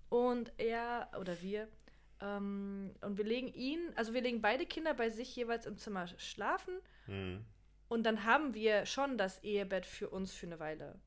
Und 0.10 0.52
er 0.58 1.12
oder 1.20 1.40
wir, 1.42 1.68
ähm, 2.22 2.94
und 3.02 3.18
wir 3.18 3.26
legen 3.26 3.48
ihn, 3.48 3.80
also 3.96 4.14
wir 4.14 4.22
legen 4.22 4.42
beide 4.42 4.66
Kinder 4.66 4.94
bei 4.94 5.10
sich 5.10 5.36
jeweils 5.36 5.66
im 5.66 5.78
Zimmer 5.78 6.08
schlafen. 6.18 6.80
Hm. 7.06 7.46
Und 7.88 8.04
dann 8.04 8.24
haben 8.26 8.54
wir 8.54 8.86
schon 8.86 9.18
das 9.18 9.42
Ehebett 9.44 9.86
für 9.86 10.10
uns 10.10 10.34
für 10.34 10.46
eine 10.46 10.60
Weile. 10.60 11.00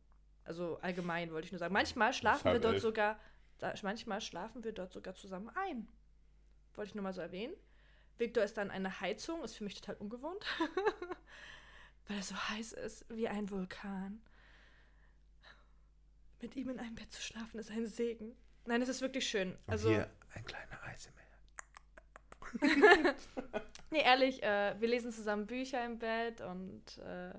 Also 0.44 0.78
allgemein 0.80 1.32
wollte 1.32 1.46
ich 1.46 1.52
nur 1.52 1.58
sagen. 1.58 1.72
Manchmal 1.72 2.12
schlafen 2.12 2.52
wir 2.52 2.58
dort 2.58 2.74
elf. 2.74 2.82
sogar, 2.82 3.20
da, 3.58 3.74
manchmal 3.82 4.20
schlafen 4.20 4.64
wir 4.64 4.72
dort 4.72 4.92
sogar 4.92 5.14
zusammen 5.14 5.50
ein. 5.54 5.88
Wollte 6.74 6.88
ich 6.88 6.94
nur 6.94 7.04
mal 7.04 7.12
so 7.12 7.20
erwähnen. 7.20 7.54
Victor 8.18 8.42
ist 8.42 8.56
dann 8.56 8.70
eine 8.70 9.00
Heizung, 9.00 9.44
ist 9.44 9.56
für 9.56 9.64
mich 9.64 9.80
total 9.80 9.96
ungewohnt. 9.96 10.44
Weil 12.08 12.16
er 12.16 12.22
so 12.22 12.34
heiß 12.34 12.72
ist 12.72 13.04
wie 13.10 13.28
ein 13.28 13.50
Vulkan. 13.50 14.20
Mit 16.40 16.56
ihm 16.56 16.70
in 16.70 16.80
einem 16.80 16.96
Bett 16.96 17.12
zu 17.12 17.22
schlafen 17.22 17.60
ist 17.60 17.70
ein 17.70 17.86
Segen. 17.86 18.34
Nein, 18.64 18.82
es 18.82 18.88
ist 18.88 19.00
wirklich 19.00 19.28
schön. 19.28 19.56
Also, 19.66 19.90
hier 19.90 20.10
ein 20.34 20.44
kleiner 20.44 20.78
Eismeer. 20.84 21.22
nee, 23.90 24.02
ehrlich, 24.02 24.42
äh, 24.42 24.74
wir 24.78 24.88
lesen 24.88 25.12
zusammen 25.12 25.46
Bücher 25.46 25.84
im 25.84 25.98
Bett 25.98 26.40
und 26.40 26.82
äh, 26.98 27.32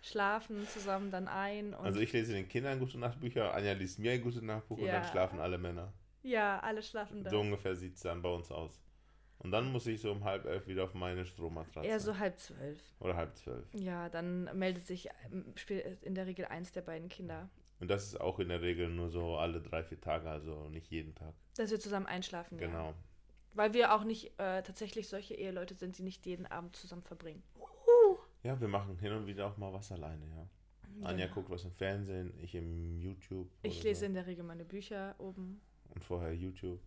schlafen 0.00 0.66
zusammen 0.68 1.10
dann 1.10 1.28
ein. 1.28 1.74
Und 1.74 1.84
Also 1.84 2.00
ich 2.00 2.12
lese 2.12 2.32
den 2.32 2.48
Kindern 2.48 2.78
gute 2.78 2.98
Nachtbücher, 2.98 3.52
Anja 3.54 3.72
liest 3.72 3.98
mir 3.98 4.12
ein 4.12 4.22
gutes 4.22 4.42
Nachtbuch 4.42 4.78
und 4.78 4.86
Ja. 4.86 5.00
dann 5.00 5.04
schlafen 5.04 5.40
alle 5.40 5.58
Männer. 5.58 5.92
ja, 6.22 6.58
alle 6.60 6.82
schlafen 6.82 7.22
da. 7.24 7.30
So 7.30 7.40
ungefähr 7.40 7.74
sieht 7.74 7.96
es 7.96 8.02
dann 8.02 8.22
bei 8.22 8.28
uns 8.30 8.50
aus. 8.50 8.80
Und 9.40 9.52
dann 9.52 9.70
muss 9.70 9.86
ich 9.86 10.00
so 10.00 10.10
um 10.10 10.24
halb 10.24 10.46
elf 10.46 10.66
wieder 10.66 10.82
auf 10.84 10.94
meine 10.94 11.24
Strommatratze. 11.24 11.86
Eher 11.88 12.00
so 12.00 12.18
halb 12.18 12.38
zwölf. 12.40 12.80
Oder 12.98 13.14
halb 13.16 13.36
zwölf. 13.36 13.64
Ja, 13.72 14.08
dann 14.08 14.44
meldet 14.58 14.84
sich 14.86 15.08
spiel- 15.54 15.96
in 16.02 16.14
der 16.16 16.26
Regel 16.26 16.46
eins 16.46 16.72
der 16.72 16.82
beiden 16.82 17.08
Kinder, 17.08 17.48
Und 17.80 17.88
das 17.88 18.04
ist 18.06 18.20
auch 18.20 18.38
in 18.40 18.48
der 18.48 18.60
Regel 18.60 18.88
nur 18.88 19.08
so 19.08 19.36
alle 19.36 19.60
drei, 19.60 19.84
vier 19.84 20.00
Tage, 20.00 20.28
also 20.28 20.68
nicht 20.70 20.90
jeden 20.90 21.14
Tag. 21.14 21.34
dass 21.56 21.70
wir 21.70 21.78
zusammen 21.78 22.06
einschlafen. 22.06 22.58
Ja. 22.58 22.66
Genau. 22.66 22.94
Weil 23.54 23.72
wir 23.72 23.94
auch 23.94 24.04
nicht 24.04 24.26
äh, 24.38 24.62
tatsächlich 24.62 25.08
solche 25.08 25.34
Eheleute 25.34 25.74
sind, 25.74 25.96
die 25.98 26.02
nicht 26.02 26.26
jeden 26.26 26.46
Abend 26.46 26.76
zusammen 26.76 27.02
verbringen. 27.02 27.42
Ja, 28.42 28.60
wir 28.60 28.68
machen 28.68 28.98
hin 28.98 29.12
und 29.12 29.26
wieder 29.26 29.46
auch 29.46 29.56
mal 29.56 29.72
was 29.72 29.90
alleine, 29.92 30.24
ja. 30.26 30.48
Anja 31.06 31.24
Genau. 31.26 31.34
guckt 31.34 31.50
was 31.50 31.64
im 31.64 31.72
Fernsehen, 31.72 32.32
ich 32.40 32.54
im 32.54 32.98
YouTube. 32.98 33.48
Ich 33.62 33.82
lese 33.82 34.00
so. 34.00 34.06
in 34.06 34.14
der 34.14 34.26
Regel 34.26 34.44
meine 34.44 34.64
Bücher 34.64 35.14
oben. 35.18 35.60
Und 35.94 36.04
vorher 36.04 36.32
YouTube. 36.34 36.80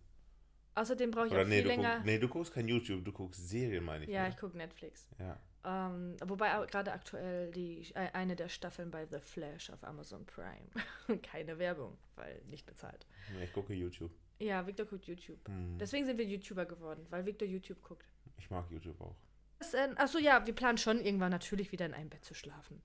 Außerdem 0.75 1.11
brauche 1.11 1.27
ich 1.27 1.33
Oder 1.33 1.41
auch 1.43 1.47
nee 1.47 1.55
viel 1.55 1.63
du, 1.63 1.69
länger. 1.69 1.95
guck, 1.97 2.05
nee, 2.05 2.17
du 2.19 2.27
guckst 2.29 2.53
kein 2.53 2.67
YouTube, 2.67 3.03
du 3.05 3.11
guckst 3.11 3.49
Serien, 3.49 3.83
meine 3.83 4.05
ich. 4.05 4.09
ja, 4.09 4.23
ne? 4.23 4.29
ich 4.29 4.37
gucke 4.37 4.57
Netflix. 4.57 5.07
Ja. 5.19 5.37
Ähm, 5.63 6.15
wobei 6.25 6.57
auch 6.57 6.67
gerade 6.67 6.91
aktuell 6.91 7.51
die, 7.51 7.81
äh, 7.93 8.09
eine 8.13 8.35
der 8.35 8.49
Staffeln 8.49 8.89
bei 8.89 9.05
The 9.05 9.19
Flash 9.19 9.69
auf 9.69 9.83
Amazon 9.83 10.25
Prime. 10.25 11.21
Keine 11.21 11.59
Werbung, 11.59 11.97
weil 12.15 12.41
nicht 12.47 12.65
bezahlt. 12.65 13.05
Ich 13.43 13.53
gucke 13.53 13.73
YouTube. 13.73 14.11
Ja, 14.39 14.65
Victor 14.65 14.87
guckt 14.87 15.05
YouTube. 15.05 15.47
Hm. 15.47 15.77
Deswegen 15.77 16.05
sind 16.05 16.17
wir 16.17 16.25
YouTuber 16.25 16.65
geworden, 16.65 17.05
weil 17.11 17.25
Victor 17.25 17.47
YouTube 17.47 17.81
guckt. 17.83 18.07
Ich 18.37 18.49
mag 18.49 18.65
YouTube 18.71 18.99
auch. 18.99 19.15
Das, 19.59 19.75
äh, 19.75 19.89
achso, 19.97 20.17
ja, 20.17 20.45
wir 20.47 20.55
planen 20.55 20.79
schon 20.79 20.99
irgendwann 20.99 21.29
natürlich 21.29 21.71
wieder 21.71 21.85
in 21.85 21.93
einem 21.93 22.09
Bett 22.09 22.25
zu 22.25 22.33
schlafen. 22.33 22.81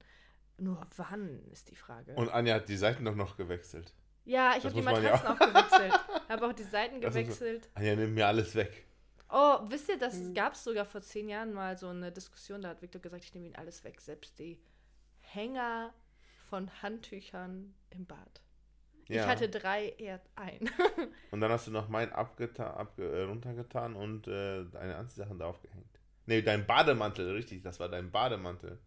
Nur 0.58 0.86
wann 0.96 1.42
ist 1.50 1.70
die 1.70 1.76
Frage. 1.76 2.14
Und 2.14 2.28
Anja 2.30 2.56
hat 2.56 2.68
die 2.68 2.76
Seiten 2.76 3.04
doch 3.04 3.14
noch 3.14 3.36
gewechselt. 3.36 3.94
ja, 4.24 4.54
ich 4.56 4.64
habe 4.64 4.74
die 4.74 4.82
man 4.82 5.02
ja 5.02 5.12
Matratzen 5.12 5.28
auch 5.28 5.38
gewechselt. 5.38 5.92
Habe 6.28 6.46
auch 6.46 6.52
die 6.52 6.62
Seiten 6.64 7.00
gewechselt. 7.00 7.70
Anja 7.74 7.96
nimmt 7.96 8.14
mir 8.14 8.26
alles 8.26 8.54
weg. 8.54 8.85
Oh, 9.28 9.58
wisst 9.68 9.88
ihr, 9.88 9.96
Mhm. 9.96 10.00
das 10.00 10.34
gab 10.34 10.52
es 10.54 10.64
sogar 10.64 10.84
vor 10.84 11.00
zehn 11.00 11.28
Jahren 11.28 11.52
mal 11.52 11.76
so 11.76 11.88
eine 11.88 12.12
Diskussion, 12.12 12.62
da 12.62 12.68
hat 12.70 12.82
Victor 12.82 13.00
gesagt, 13.02 13.24
ich 13.24 13.34
nehme 13.34 13.46
ihn 13.46 13.56
alles 13.56 13.82
weg, 13.84 14.00
selbst 14.00 14.38
die 14.38 14.60
Hänger 15.20 15.92
von 16.48 16.70
Handtüchern 16.82 17.74
im 17.90 18.06
Bad. 18.06 18.40
Ja. 19.08 19.22
Ich 19.22 19.28
hatte 19.28 19.48
drei, 19.48 19.94
er 19.98 20.20
ein. 20.36 20.68
Und 21.30 21.40
dann 21.40 21.50
hast 21.50 21.66
du 21.66 21.70
noch 21.70 21.88
meinen 21.88 22.12
abgeta 22.12 22.74
abge 22.74 23.04
äh, 23.08 23.22
runtergetan 23.22 23.94
und 23.94 24.26
äh, 24.26 24.64
deine 24.64 24.96
Anziehsachen 24.96 25.38
da 25.38 25.46
aufgehängt. 25.46 26.00
Nee, 26.26 26.42
dein 26.42 26.66
Bademantel, 26.66 27.30
richtig, 27.32 27.62
das 27.62 27.78
war 27.78 27.88
dein 27.88 28.10
Bademantel. 28.10 28.80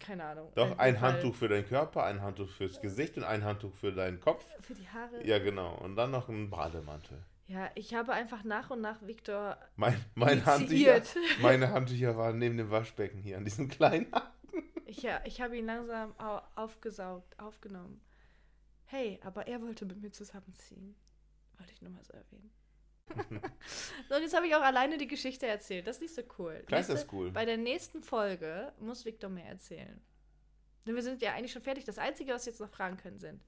Keine 0.00 0.24
Ahnung. 0.24 0.50
Doch, 0.56 0.76
ein 0.78 0.96
Fall 0.96 1.12
Handtuch 1.12 1.36
für 1.36 1.46
deinen 1.48 1.66
Körper, 1.66 2.02
ein 2.04 2.20
Handtuch 2.20 2.50
fürs 2.50 2.80
Gesicht 2.80 3.16
und 3.16 3.22
ein 3.22 3.44
Handtuch 3.44 3.72
für 3.74 3.92
deinen 3.92 4.18
Kopf. 4.20 4.44
Für 4.62 4.74
die 4.74 4.88
Haare. 4.88 5.24
Ja, 5.24 5.38
genau. 5.38 5.76
Und 5.76 5.94
dann 5.94 6.10
noch 6.10 6.28
ein 6.28 6.50
Bademantel. 6.50 7.22
Ja, 7.46 7.70
ich 7.74 7.94
habe 7.94 8.12
einfach 8.12 8.42
nach 8.44 8.70
und 8.70 8.80
nach 8.80 9.06
Victor 9.06 9.58
Mein, 9.76 10.02
mein 10.14 10.46
Handtücher, 10.46 11.02
meine 11.42 11.70
Handtücher 11.70 12.16
waren 12.16 12.38
neben 12.38 12.56
dem 12.56 12.70
Waschbecken 12.70 13.20
hier 13.20 13.36
an 13.36 13.44
diesem 13.44 13.68
kleinen. 13.68 14.06
Ich, 14.86 15.02
ja, 15.02 15.20
ich 15.24 15.40
habe 15.40 15.56
ihn 15.58 15.66
langsam 15.66 16.14
au 16.18 16.40
aufgesaugt, 16.54 17.38
aufgenommen. 17.38 18.00
Hey, 18.86 19.18
aber 19.24 19.46
er 19.46 19.60
wollte 19.60 19.84
mit 19.86 20.00
mir 20.00 20.12
zusammenziehen. 20.12 20.94
Wollte 21.58 21.72
ich 21.72 21.82
nur 21.82 21.90
mal 21.90 22.04
so 22.04 22.12
erwähnen. 22.12 22.50
so, 24.08 24.14
und 24.14 24.22
jetzt 24.22 24.34
habe 24.34 24.46
ich 24.46 24.54
auch 24.54 24.62
alleine 24.62 24.96
die 24.96 25.06
Geschichte 25.06 25.46
erzählt. 25.46 25.86
Das 25.86 25.96
ist 25.96 26.02
nicht 26.02 26.14
so 26.14 26.22
cool. 26.38 26.62
Klar 26.66 26.80
ist 26.80 26.90
das 26.90 27.06
cool. 27.12 27.30
Bei 27.30 27.44
der 27.44 27.56
nächsten 27.56 28.02
Folge 28.02 28.72
muss 28.78 29.04
Victor 29.04 29.30
mehr 29.30 29.46
erzählen. 29.46 30.00
Denn 30.86 30.94
wir 30.94 31.02
sind 31.02 31.22
ja 31.22 31.32
eigentlich 31.32 31.52
schon 31.52 31.62
fertig. 31.62 31.84
Das 31.84 31.98
Einzige, 31.98 32.32
was 32.32 32.46
wir 32.46 32.52
jetzt 32.52 32.60
noch 32.60 32.70
fragen 32.70 32.96
können, 32.96 33.18
sind, 33.18 33.42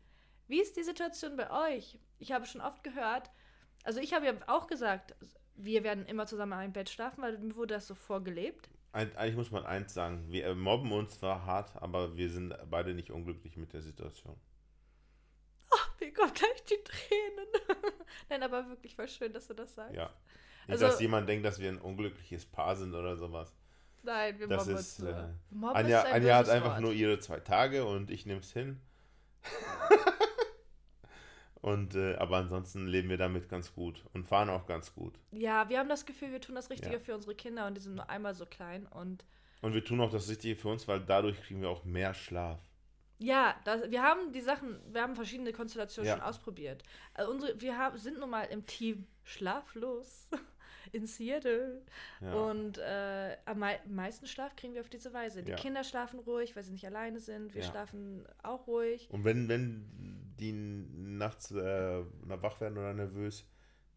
wie 0.48 0.60
ist 0.60 0.76
die 0.76 0.82
Situation 0.82 1.36
bei 1.36 1.50
euch? 1.74 1.98
Ich 2.18 2.32
habe 2.32 2.46
schon 2.46 2.60
oft 2.60 2.82
gehört, 2.82 3.30
also 3.84 4.00
ich 4.00 4.12
habe 4.12 4.26
ja 4.26 4.32
auch 4.46 4.66
gesagt, 4.66 5.14
wir 5.54 5.84
werden 5.84 6.04
immer 6.06 6.26
zusammen 6.26 6.52
in 6.52 6.58
einem 6.58 6.72
Bett 6.72 6.88
schlafen, 6.90 7.22
weil 7.22 7.38
mir 7.38 7.54
wurde 7.56 7.74
das 7.74 7.86
so 7.86 7.94
vorgelebt. 7.94 8.68
Ein, 8.92 9.14
eigentlich 9.16 9.36
muss 9.36 9.50
man 9.50 9.64
eins 9.66 9.92
sagen, 9.94 10.24
wir 10.28 10.46
äh, 10.46 10.54
mobben 10.54 10.90
uns 10.92 11.18
zwar 11.18 11.44
hart, 11.44 11.76
aber 11.82 12.16
wir 12.16 12.30
sind 12.30 12.54
beide 12.70 12.94
nicht 12.94 13.10
unglücklich 13.10 13.56
mit 13.56 13.72
der 13.72 13.82
Situation. 13.82 14.36
Mir 16.00 16.12
kommen 16.12 16.32
gleich 16.34 16.64
die 16.64 16.78
Tränen. 16.84 17.46
Nein, 18.28 18.42
aber 18.42 18.68
wirklich 18.68 18.94
voll 18.94 19.08
schön, 19.08 19.32
dass 19.32 19.48
du 19.48 19.54
das 19.54 19.74
sagst. 19.74 19.94
Ja. 19.96 20.04
Nicht, 20.04 20.12
Also- 20.82 20.86
dass 20.86 21.00
jemand 21.00 21.28
denkt, 21.28 21.44
dass 21.46 21.58
wir 21.58 21.68
ein 21.70 21.78
unglückliches 21.80 22.44
Paar 22.46 22.76
sind 22.76 22.94
oder 22.94 23.16
sowas. 23.16 23.52
Nein, 24.02 24.38
wir 24.38 24.46
Das 24.46 24.66
mobben 24.66 24.78
ist, 24.78 24.98
uns 25.00 25.08
nur. 25.10 25.18
äh, 25.18 25.28
Mobben 25.50 25.76
Anja, 25.76 26.02
ein 26.02 26.12
Anja 26.14 26.36
hat 26.36 26.48
einfach 26.48 26.72
Wort. 26.72 26.80
nur 26.80 26.92
ihre 26.92 27.18
zwei 27.18 27.40
Tage 27.40 27.84
und 27.84 28.10
ich 28.10 28.24
nehme 28.26 28.40
es 28.40 28.52
hin. 28.52 28.80
und 31.62 31.94
äh, 31.94 32.14
aber 32.16 32.36
ansonsten 32.38 32.86
leben 32.86 33.08
wir 33.08 33.16
damit 33.18 33.48
ganz 33.48 33.74
gut 33.74 34.04
und 34.12 34.26
fahren 34.26 34.50
auch 34.50 34.66
ganz 34.66 34.94
gut. 34.94 35.18
Ja, 35.32 35.68
wir 35.68 35.78
haben 35.78 35.88
das 35.88 36.06
Gefühl, 36.06 36.32
wir 36.32 36.40
tun 36.40 36.54
das 36.54 36.70
Richtige 36.70 36.94
Ja. 36.94 37.00
für 37.00 37.14
unsere 37.14 37.34
Kinder 37.34 37.66
und 37.66 37.74
die 37.76 37.80
sind 37.80 37.94
nur 37.96 38.08
einmal 38.10 38.34
so 38.34 38.46
klein 38.46 38.86
und 38.86 39.24
Und 39.62 39.74
wir 39.74 39.84
tun 39.84 40.00
auch 40.00 40.10
das 40.10 40.28
Richtige 40.28 40.56
für 40.56 40.68
uns, 40.68 40.86
weil 40.86 41.00
dadurch 41.00 41.40
kriegen 41.42 41.60
wir 41.62 41.70
auch 41.70 41.84
mehr 41.84 42.14
Schlaf. 42.14 42.60
Ja, 43.18 43.54
das, 43.64 43.90
wir 43.90 44.02
haben 44.02 44.32
die 44.32 44.42
Sachen, 44.42 44.78
wir 44.92 45.00
haben 45.02 45.16
verschiedene 45.16 45.52
Konstellationen 45.52 46.06
Ja. 46.08 46.16
schon 46.16 46.22
ausprobiert. 46.24 46.82
Also 47.14 47.30
unsere, 47.32 47.58
wir 47.60 47.78
haben, 47.78 47.96
sind 47.96 48.18
nun 48.18 48.28
mal 48.28 48.42
im 48.44 48.66
Team 48.66 49.06
Schlaflos 49.24 50.28
in 50.92 51.06
Seattle. 51.06 51.82
Ja. 52.20 52.34
Und 52.34 52.76
äh, 52.76 53.36
am 53.46 53.58
mei 53.60 53.80
meisten 53.88 54.26
Schlaf 54.26 54.54
kriegen 54.54 54.74
wir 54.74 54.82
auf 54.82 54.90
diese 54.90 55.14
Weise. 55.14 55.42
Die 55.42 55.52
Ja. 55.52 55.56
Kinder 55.56 55.82
schlafen 55.82 56.18
ruhig, 56.20 56.54
weil 56.56 56.62
sie 56.62 56.72
nicht 56.72 56.84
alleine 56.86 57.18
sind. 57.18 57.54
Wir 57.54 57.62
Ja. 57.62 57.70
schlafen 57.70 58.26
auch 58.42 58.66
ruhig. 58.66 59.08
Und 59.10 59.24
wenn, 59.24 59.48
wenn 59.48 60.25
die 60.38 60.52
nachts 60.52 61.50
äh, 61.50 62.02
wach 62.22 62.60
werden 62.60 62.78
oder 62.78 62.92
nervös, 62.92 63.46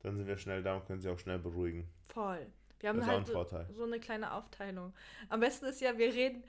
dann 0.01 0.15
sind 0.15 0.27
wir 0.27 0.37
schnell 0.37 0.63
da 0.63 0.75
und 0.75 0.85
können 0.85 1.01
sie 1.01 1.09
auch 1.09 1.19
schnell 1.19 1.39
beruhigen. 1.39 1.89
Voll. 2.07 2.45
Wir 2.79 2.89
haben 2.89 2.97
Das 2.99 3.07
ist 3.07 3.11
auch 3.11 3.15
halt 3.17 3.27
so, 3.27 3.33
Vorteil. 3.33 3.67
so 3.73 3.83
eine 3.83 3.99
kleine 3.99 4.31
Aufteilung. 4.33 4.93
Am 5.27 5.41
besten 5.41 5.65
ist 5.65 5.81
ja, 5.81 5.97
wir 5.97 6.13
reden, 6.13 6.43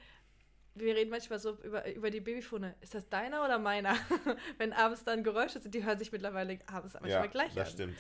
wir 0.76 0.94
reden 0.94 1.10
manchmal 1.10 1.40
so 1.40 1.56
über, 1.62 1.92
über 1.92 2.10
die 2.10 2.20
Babyfone. 2.20 2.76
Ist 2.80 2.94
das 2.94 3.08
deiner 3.08 3.44
oder 3.44 3.58
meiner? 3.58 3.96
Wenn 4.58 4.72
abends 4.72 5.02
dann 5.02 5.24
Geräusche 5.24 5.58
sind, 5.58 5.74
die 5.74 5.84
hören 5.84 5.98
sich 5.98 6.12
mittlerweile 6.12 6.60
abends 6.66 6.94
manchmal 6.94 7.10
Ja, 7.10 7.26
gleich 7.26 7.52
das 7.54 7.68
an. 7.70 7.72
stimmt. 7.74 7.98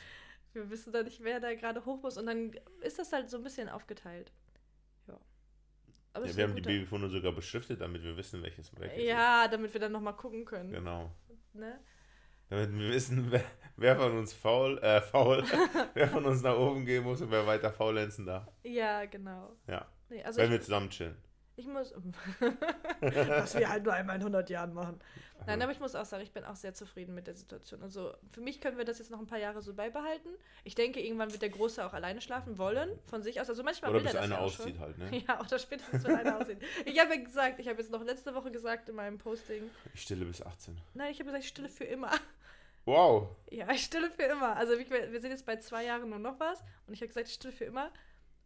Wir 0.52 0.70
wissen 0.70 0.92
dann 0.92 1.04
nicht, 1.06 1.22
wer 1.24 1.40
da 1.40 1.52
gerade 1.54 1.84
hoch 1.84 2.00
muss. 2.02 2.16
Und 2.18 2.26
dann 2.26 2.52
ist 2.82 2.98
das 3.00 3.12
halt 3.12 3.28
so 3.30 3.36
ein 3.36 3.42
bisschen 3.42 3.68
aufgeteilt. 3.68 4.32
Ja. 5.08 5.18
Ja, 6.14 6.22
ist 6.22 6.36
wir 6.36 6.44
haben 6.44 6.54
die 6.54 6.62
Babyfone 6.62 7.08
sogar 7.08 7.32
beschriftet, 7.32 7.80
damit 7.80 8.02
wir 8.04 8.16
wissen, 8.16 8.42
welches 8.42 8.70
welches 8.78 9.02
Ja, 9.04 9.48
damit 9.48 9.72
wir 9.72 9.80
dann 9.80 9.92
nochmal 9.92 10.14
gucken 10.16 10.44
können. 10.44 10.70
ist. 10.70 10.78
Genau. 10.78 11.10
Ne? 11.54 11.80
Damit 12.48 12.72
wir 12.72 12.90
wissen, 12.90 13.26
wer, 13.30 13.44
wer 13.76 13.96
von 13.96 14.18
uns 14.18 14.32
faul, 14.32 14.78
äh, 14.78 15.00
faul, 15.00 15.44
wer 15.94 16.08
von 16.08 16.24
uns 16.24 16.42
nach 16.42 16.56
oben 16.56 16.84
gehen 16.84 17.04
muss 17.04 17.20
und 17.20 17.30
wer 17.30 17.46
weiter 17.46 17.72
faulenzen 17.72 18.26
darf. 18.26 18.48
Ja, 18.62 19.04
genau. 19.06 19.56
Ja. 19.66 19.86
Nee, 20.08 20.22
also 20.22 20.40
Wenn 20.40 20.50
wir 20.50 20.60
zusammen 20.60 20.90
chillen. 20.90 21.16
Ich 21.60 21.66
muss. 21.66 21.92
Was 23.00 23.54
wir 23.54 23.68
halt 23.68 23.84
nur 23.84 23.92
einmal 23.92 24.16
in 24.16 24.22
100 24.22 24.48
Jahren 24.48 24.72
machen. 24.72 24.98
Nein, 25.46 25.60
aber 25.60 25.72
ich 25.72 25.80
muss 25.80 25.94
auch 25.94 26.06
sagen, 26.06 26.22
ich 26.22 26.32
bin 26.32 26.42
auch 26.44 26.56
sehr 26.56 26.72
zufrieden 26.72 27.14
mit 27.14 27.26
der 27.26 27.34
Situation. 27.34 27.82
Also 27.82 28.14
für 28.30 28.40
mich 28.40 28.62
können 28.62 28.78
wir 28.78 28.86
das 28.86 28.98
jetzt 28.98 29.10
noch 29.10 29.18
ein 29.18 29.26
paar 29.26 29.38
Jahre 29.38 29.60
so 29.60 29.74
beibehalten. 29.74 30.30
Ich 30.64 30.74
denke, 30.74 31.00
irgendwann 31.00 31.30
wird 31.32 31.42
der 31.42 31.50
Große 31.50 31.84
auch 31.84 31.92
alleine 31.92 32.22
schlafen 32.22 32.56
wollen, 32.56 32.98
von 33.06 33.22
sich 33.22 33.42
aus. 33.42 33.50
Also 33.50 33.62
manchmal 33.62 33.90
Oder 33.90 34.00
will 34.00 34.06
er 34.06 34.12
bis 34.12 34.20
das 34.20 34.24
einer 34.24 34.40
auszieht 34.40 34.76
schon. 34.76 34.80
halt, 34.80 34.98
ne? 34.98 35.18
Ja, 35.28 35.38
oder 35.38 35.58
spätestens, 35.58 36.02
wenn 36.04 36.16
einer 36.16 36.40
aussieht. 36.40 36.62
Ich 36.86 36.98
habe 36.98 37.14
ja 37.14 37.22
gesagt, 37.22 37.58
ich 37.60 37.68
habe 37.68 37.78
jetzt 37.78 37.90
noch 37.90 38.02
letzte 38.02 38.34
Woche 38.34 38.50
gesagt 38.50 38.88
in 38.88 38.94
meinem 38.94 39.18
Posting, 39.18 39.70
Ich 39.92 40.00
stille 40.00 40.24
bis 40.24 40.40
18. 40.40 40.80
nein, 40.94 41.10
ich 41.10 41.18
habe 41.18 41.26
gesagt, 41.26 41.44
ich 41.44 41.50
stille 41.50 41.68
für 41.68 41.84
immer. 41.84 42.10
Wow. 42.86 43.28
Ja, 43.50 43.70
ich 43.70 43.84
stille 43.84 44.10
für 44.10 44.22
immer. 44.22 44.56
Also 44.56 44.72
wir 44.78 45.20
sind 45.20 45.30
jetzt 45.30 45.44
bei 45.44 45.56
zwei 45.56 45.84
Jahren 45.84 46.10
und 46.10 46.22
noch 46.22 46.40
was 46.40 46.62
und 46.86 46.94
ich 46.94 47.00
habe 47.00 47.08
gesagt, 47.08 47.28
ich 47.28 47.34
stille 47.34 47.52
für 47.52 47.66
immer. 47.66 47.90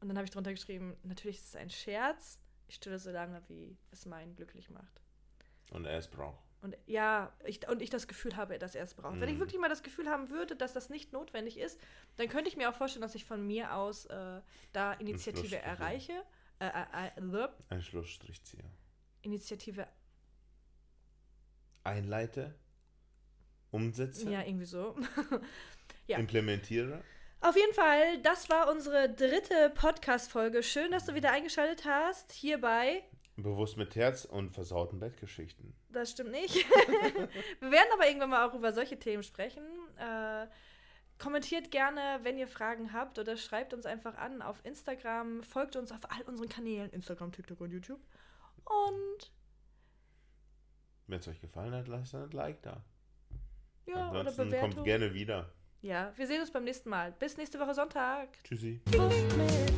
Und 0.01 0.09
dann 0.09 0.17
habe 0.19 0.27
ich 0.27 0.33
drunter 0.33 0.53
geschrieben, 0.53 0.97
natürlich 1.03 1.39
ist 1.39 1.49
es 1.49 1.57
ein 1.57 1.71
Scherz. 1.71 2.39
Ich 2.69 2.77
stille 2.77 2.99
so 2.99 3.11
lange, 3.11 3.43
wie 3.49 3.77
es 3.91 4.07
meinen 4.07 4.35
glücklich 4.37 4.71
macht. 4.71 5.01
Und 5.71 5.85
er 5.87 5.99
es 5.99 6.09
braucht. 6.09 6.43
Und 6.63 6.77
ja, 6.87 7.31
ich, 7.45 7.69
und 7.69 7.83
ich 7.83 7.91
das 7.91 8.09
Gefühl 8.09 8.37
habe, 8.37 8.59
dass 8.59 8.75
er 8.75 8.85
es 8.85 8.95
braucht. 8.95 9.21
Wenn 9.21 9.29
ich 9.29 9.35
Mhm. 9.37 9.41
wirklich 9.41 9.61
mal 9.61 9.69
das 9.69 9.83
Gefühl 9.83 10.09
haben 10.09 10.31
würde, 10.31 10.57
dass 10.57 10.73
das 10.73 10.89
nicht 10.89 11.13
notwendig 11.13 11.59
ist, 11.59 11.79
dann 12.17 12.29
könnte 12.29 12.49
ich 12.49 12.57
mir 12.57 12.71
auch 12.71 12.75
vorstellen, 12.75 13.03
dass 13.03 13.15
ich 13.15 13.27
von 13.27 13.47
mir 13.47 13.75
aus 13.75 14.07
äh, 14.07 14.41
da 14.73 14.93
Initiative 14.95 15.57
erreiche. 15.59 16.13
Äh, 16.61 16.69
äh, 16.69 17.11
äh, 17.19 17.49
Ein 17.69 17.83
Schlussstrich 17.83 18.43
ziehe. 18.45 18.65
Initiative, 19.23 19.87
Einleite. 21.83 22.55
Umsetze. 23.71 24.31
ja, 24.31 24.43
irgendwie 24.43 24.65
so. 24.65 24.97
ja. 26.07 26.19
Implementiere. 26.19 27.03
Auf 27.47 27.57
jeden 27.57 27.75
Fall, 27.75 28.23
das 28.23 28.49
war 28.49 28.71
unsere 28.71 29.13
dritte 29.13 29.71
Podcast-Folge. 29.75 30.63
Schön, 30.63 30.93
dass 30.93 31.05
du 31.05 31.15
wieder 31.15 31.31
eingeschaltet 31.31 31.85
hast. 31.85 32.33
Hierbei, 32.33 33.03
Bewusst 33.37 33.77
mit 33.77 33.97
Herz 33.97 34.25
und 34.25 34.53
versauten 34.53 34.99
Bettgeschichten. 34.99 35.75
das 35.91 36.13
stimmt 36.13 36.31
nicht. 36.31 36.55
Wir 37.61 37.71
werden 37.71 37.89
aber 37.93 38.07
irgendwann 38.07 38.31
mal 38.31 38.49
auch 38.49 38.55
über 38.55 38.73
solche 38.73 38.99
Themen 38.99 39.23
sprechen. 39.23 39.63
Äh, 39.99 40.47
kommentiert 41.19 41.71
gerne, 41.71 42.21
wenn 42.23 42.39
ihr 42.39 42.49
Fragen 42.49 42.95
habt 42.95 43.19
oder 43.19 43.37
schreibt 43.37 43.75
uns 43.75 43.85
einfach 43.85 44.17
an 44.17 44.41
auf 44.41 44.65
Instagram. 44.65 45.43
Folgt 45.43 45.77
uns 45.77 45.93
auf 45.93 46.11
all 46.11 46.23
unseren 46.23 46.49
Kanälen: 46.49 46.89
Instagram, 46.93 47.33
TikTok 47.33 47.61
und 47.61 47.73
YouTube. 47.73 48.01
Und 48.65 49.33
Wenn 51.09 51.19
es 51.19 51.29
euch 51.29 51.41
gefallen 51.43 51.75
hat, 51.75 51.89
lasst 51.89 52.15
ein 52.15 52.31
Like 52.31 52.63
da. 52.63 52.85
ja, 53.87 54.11
oder 54.11 54.21
Ansonsten 54.21 54.47
Bewertung. 54.47 54.75
kommt 54.75 54.85
gerne 54.87 55.13
wieder. 55.13 55.53
Ja, 55.85 56.15
wir 56.17 56.27
sehen 56.27 56.41
uns 56.41 56.51
beim 56.51 56.65
nächsten 56.65 56.89
Mal. 56.89 57.13
Bis 57.13 57.37
nächste 57.37 57.61
Woche 57.61 57.75
Sonntag. 57.75 58.29
Tschüssi. 58.43 58.81
Mit 58.87 59.74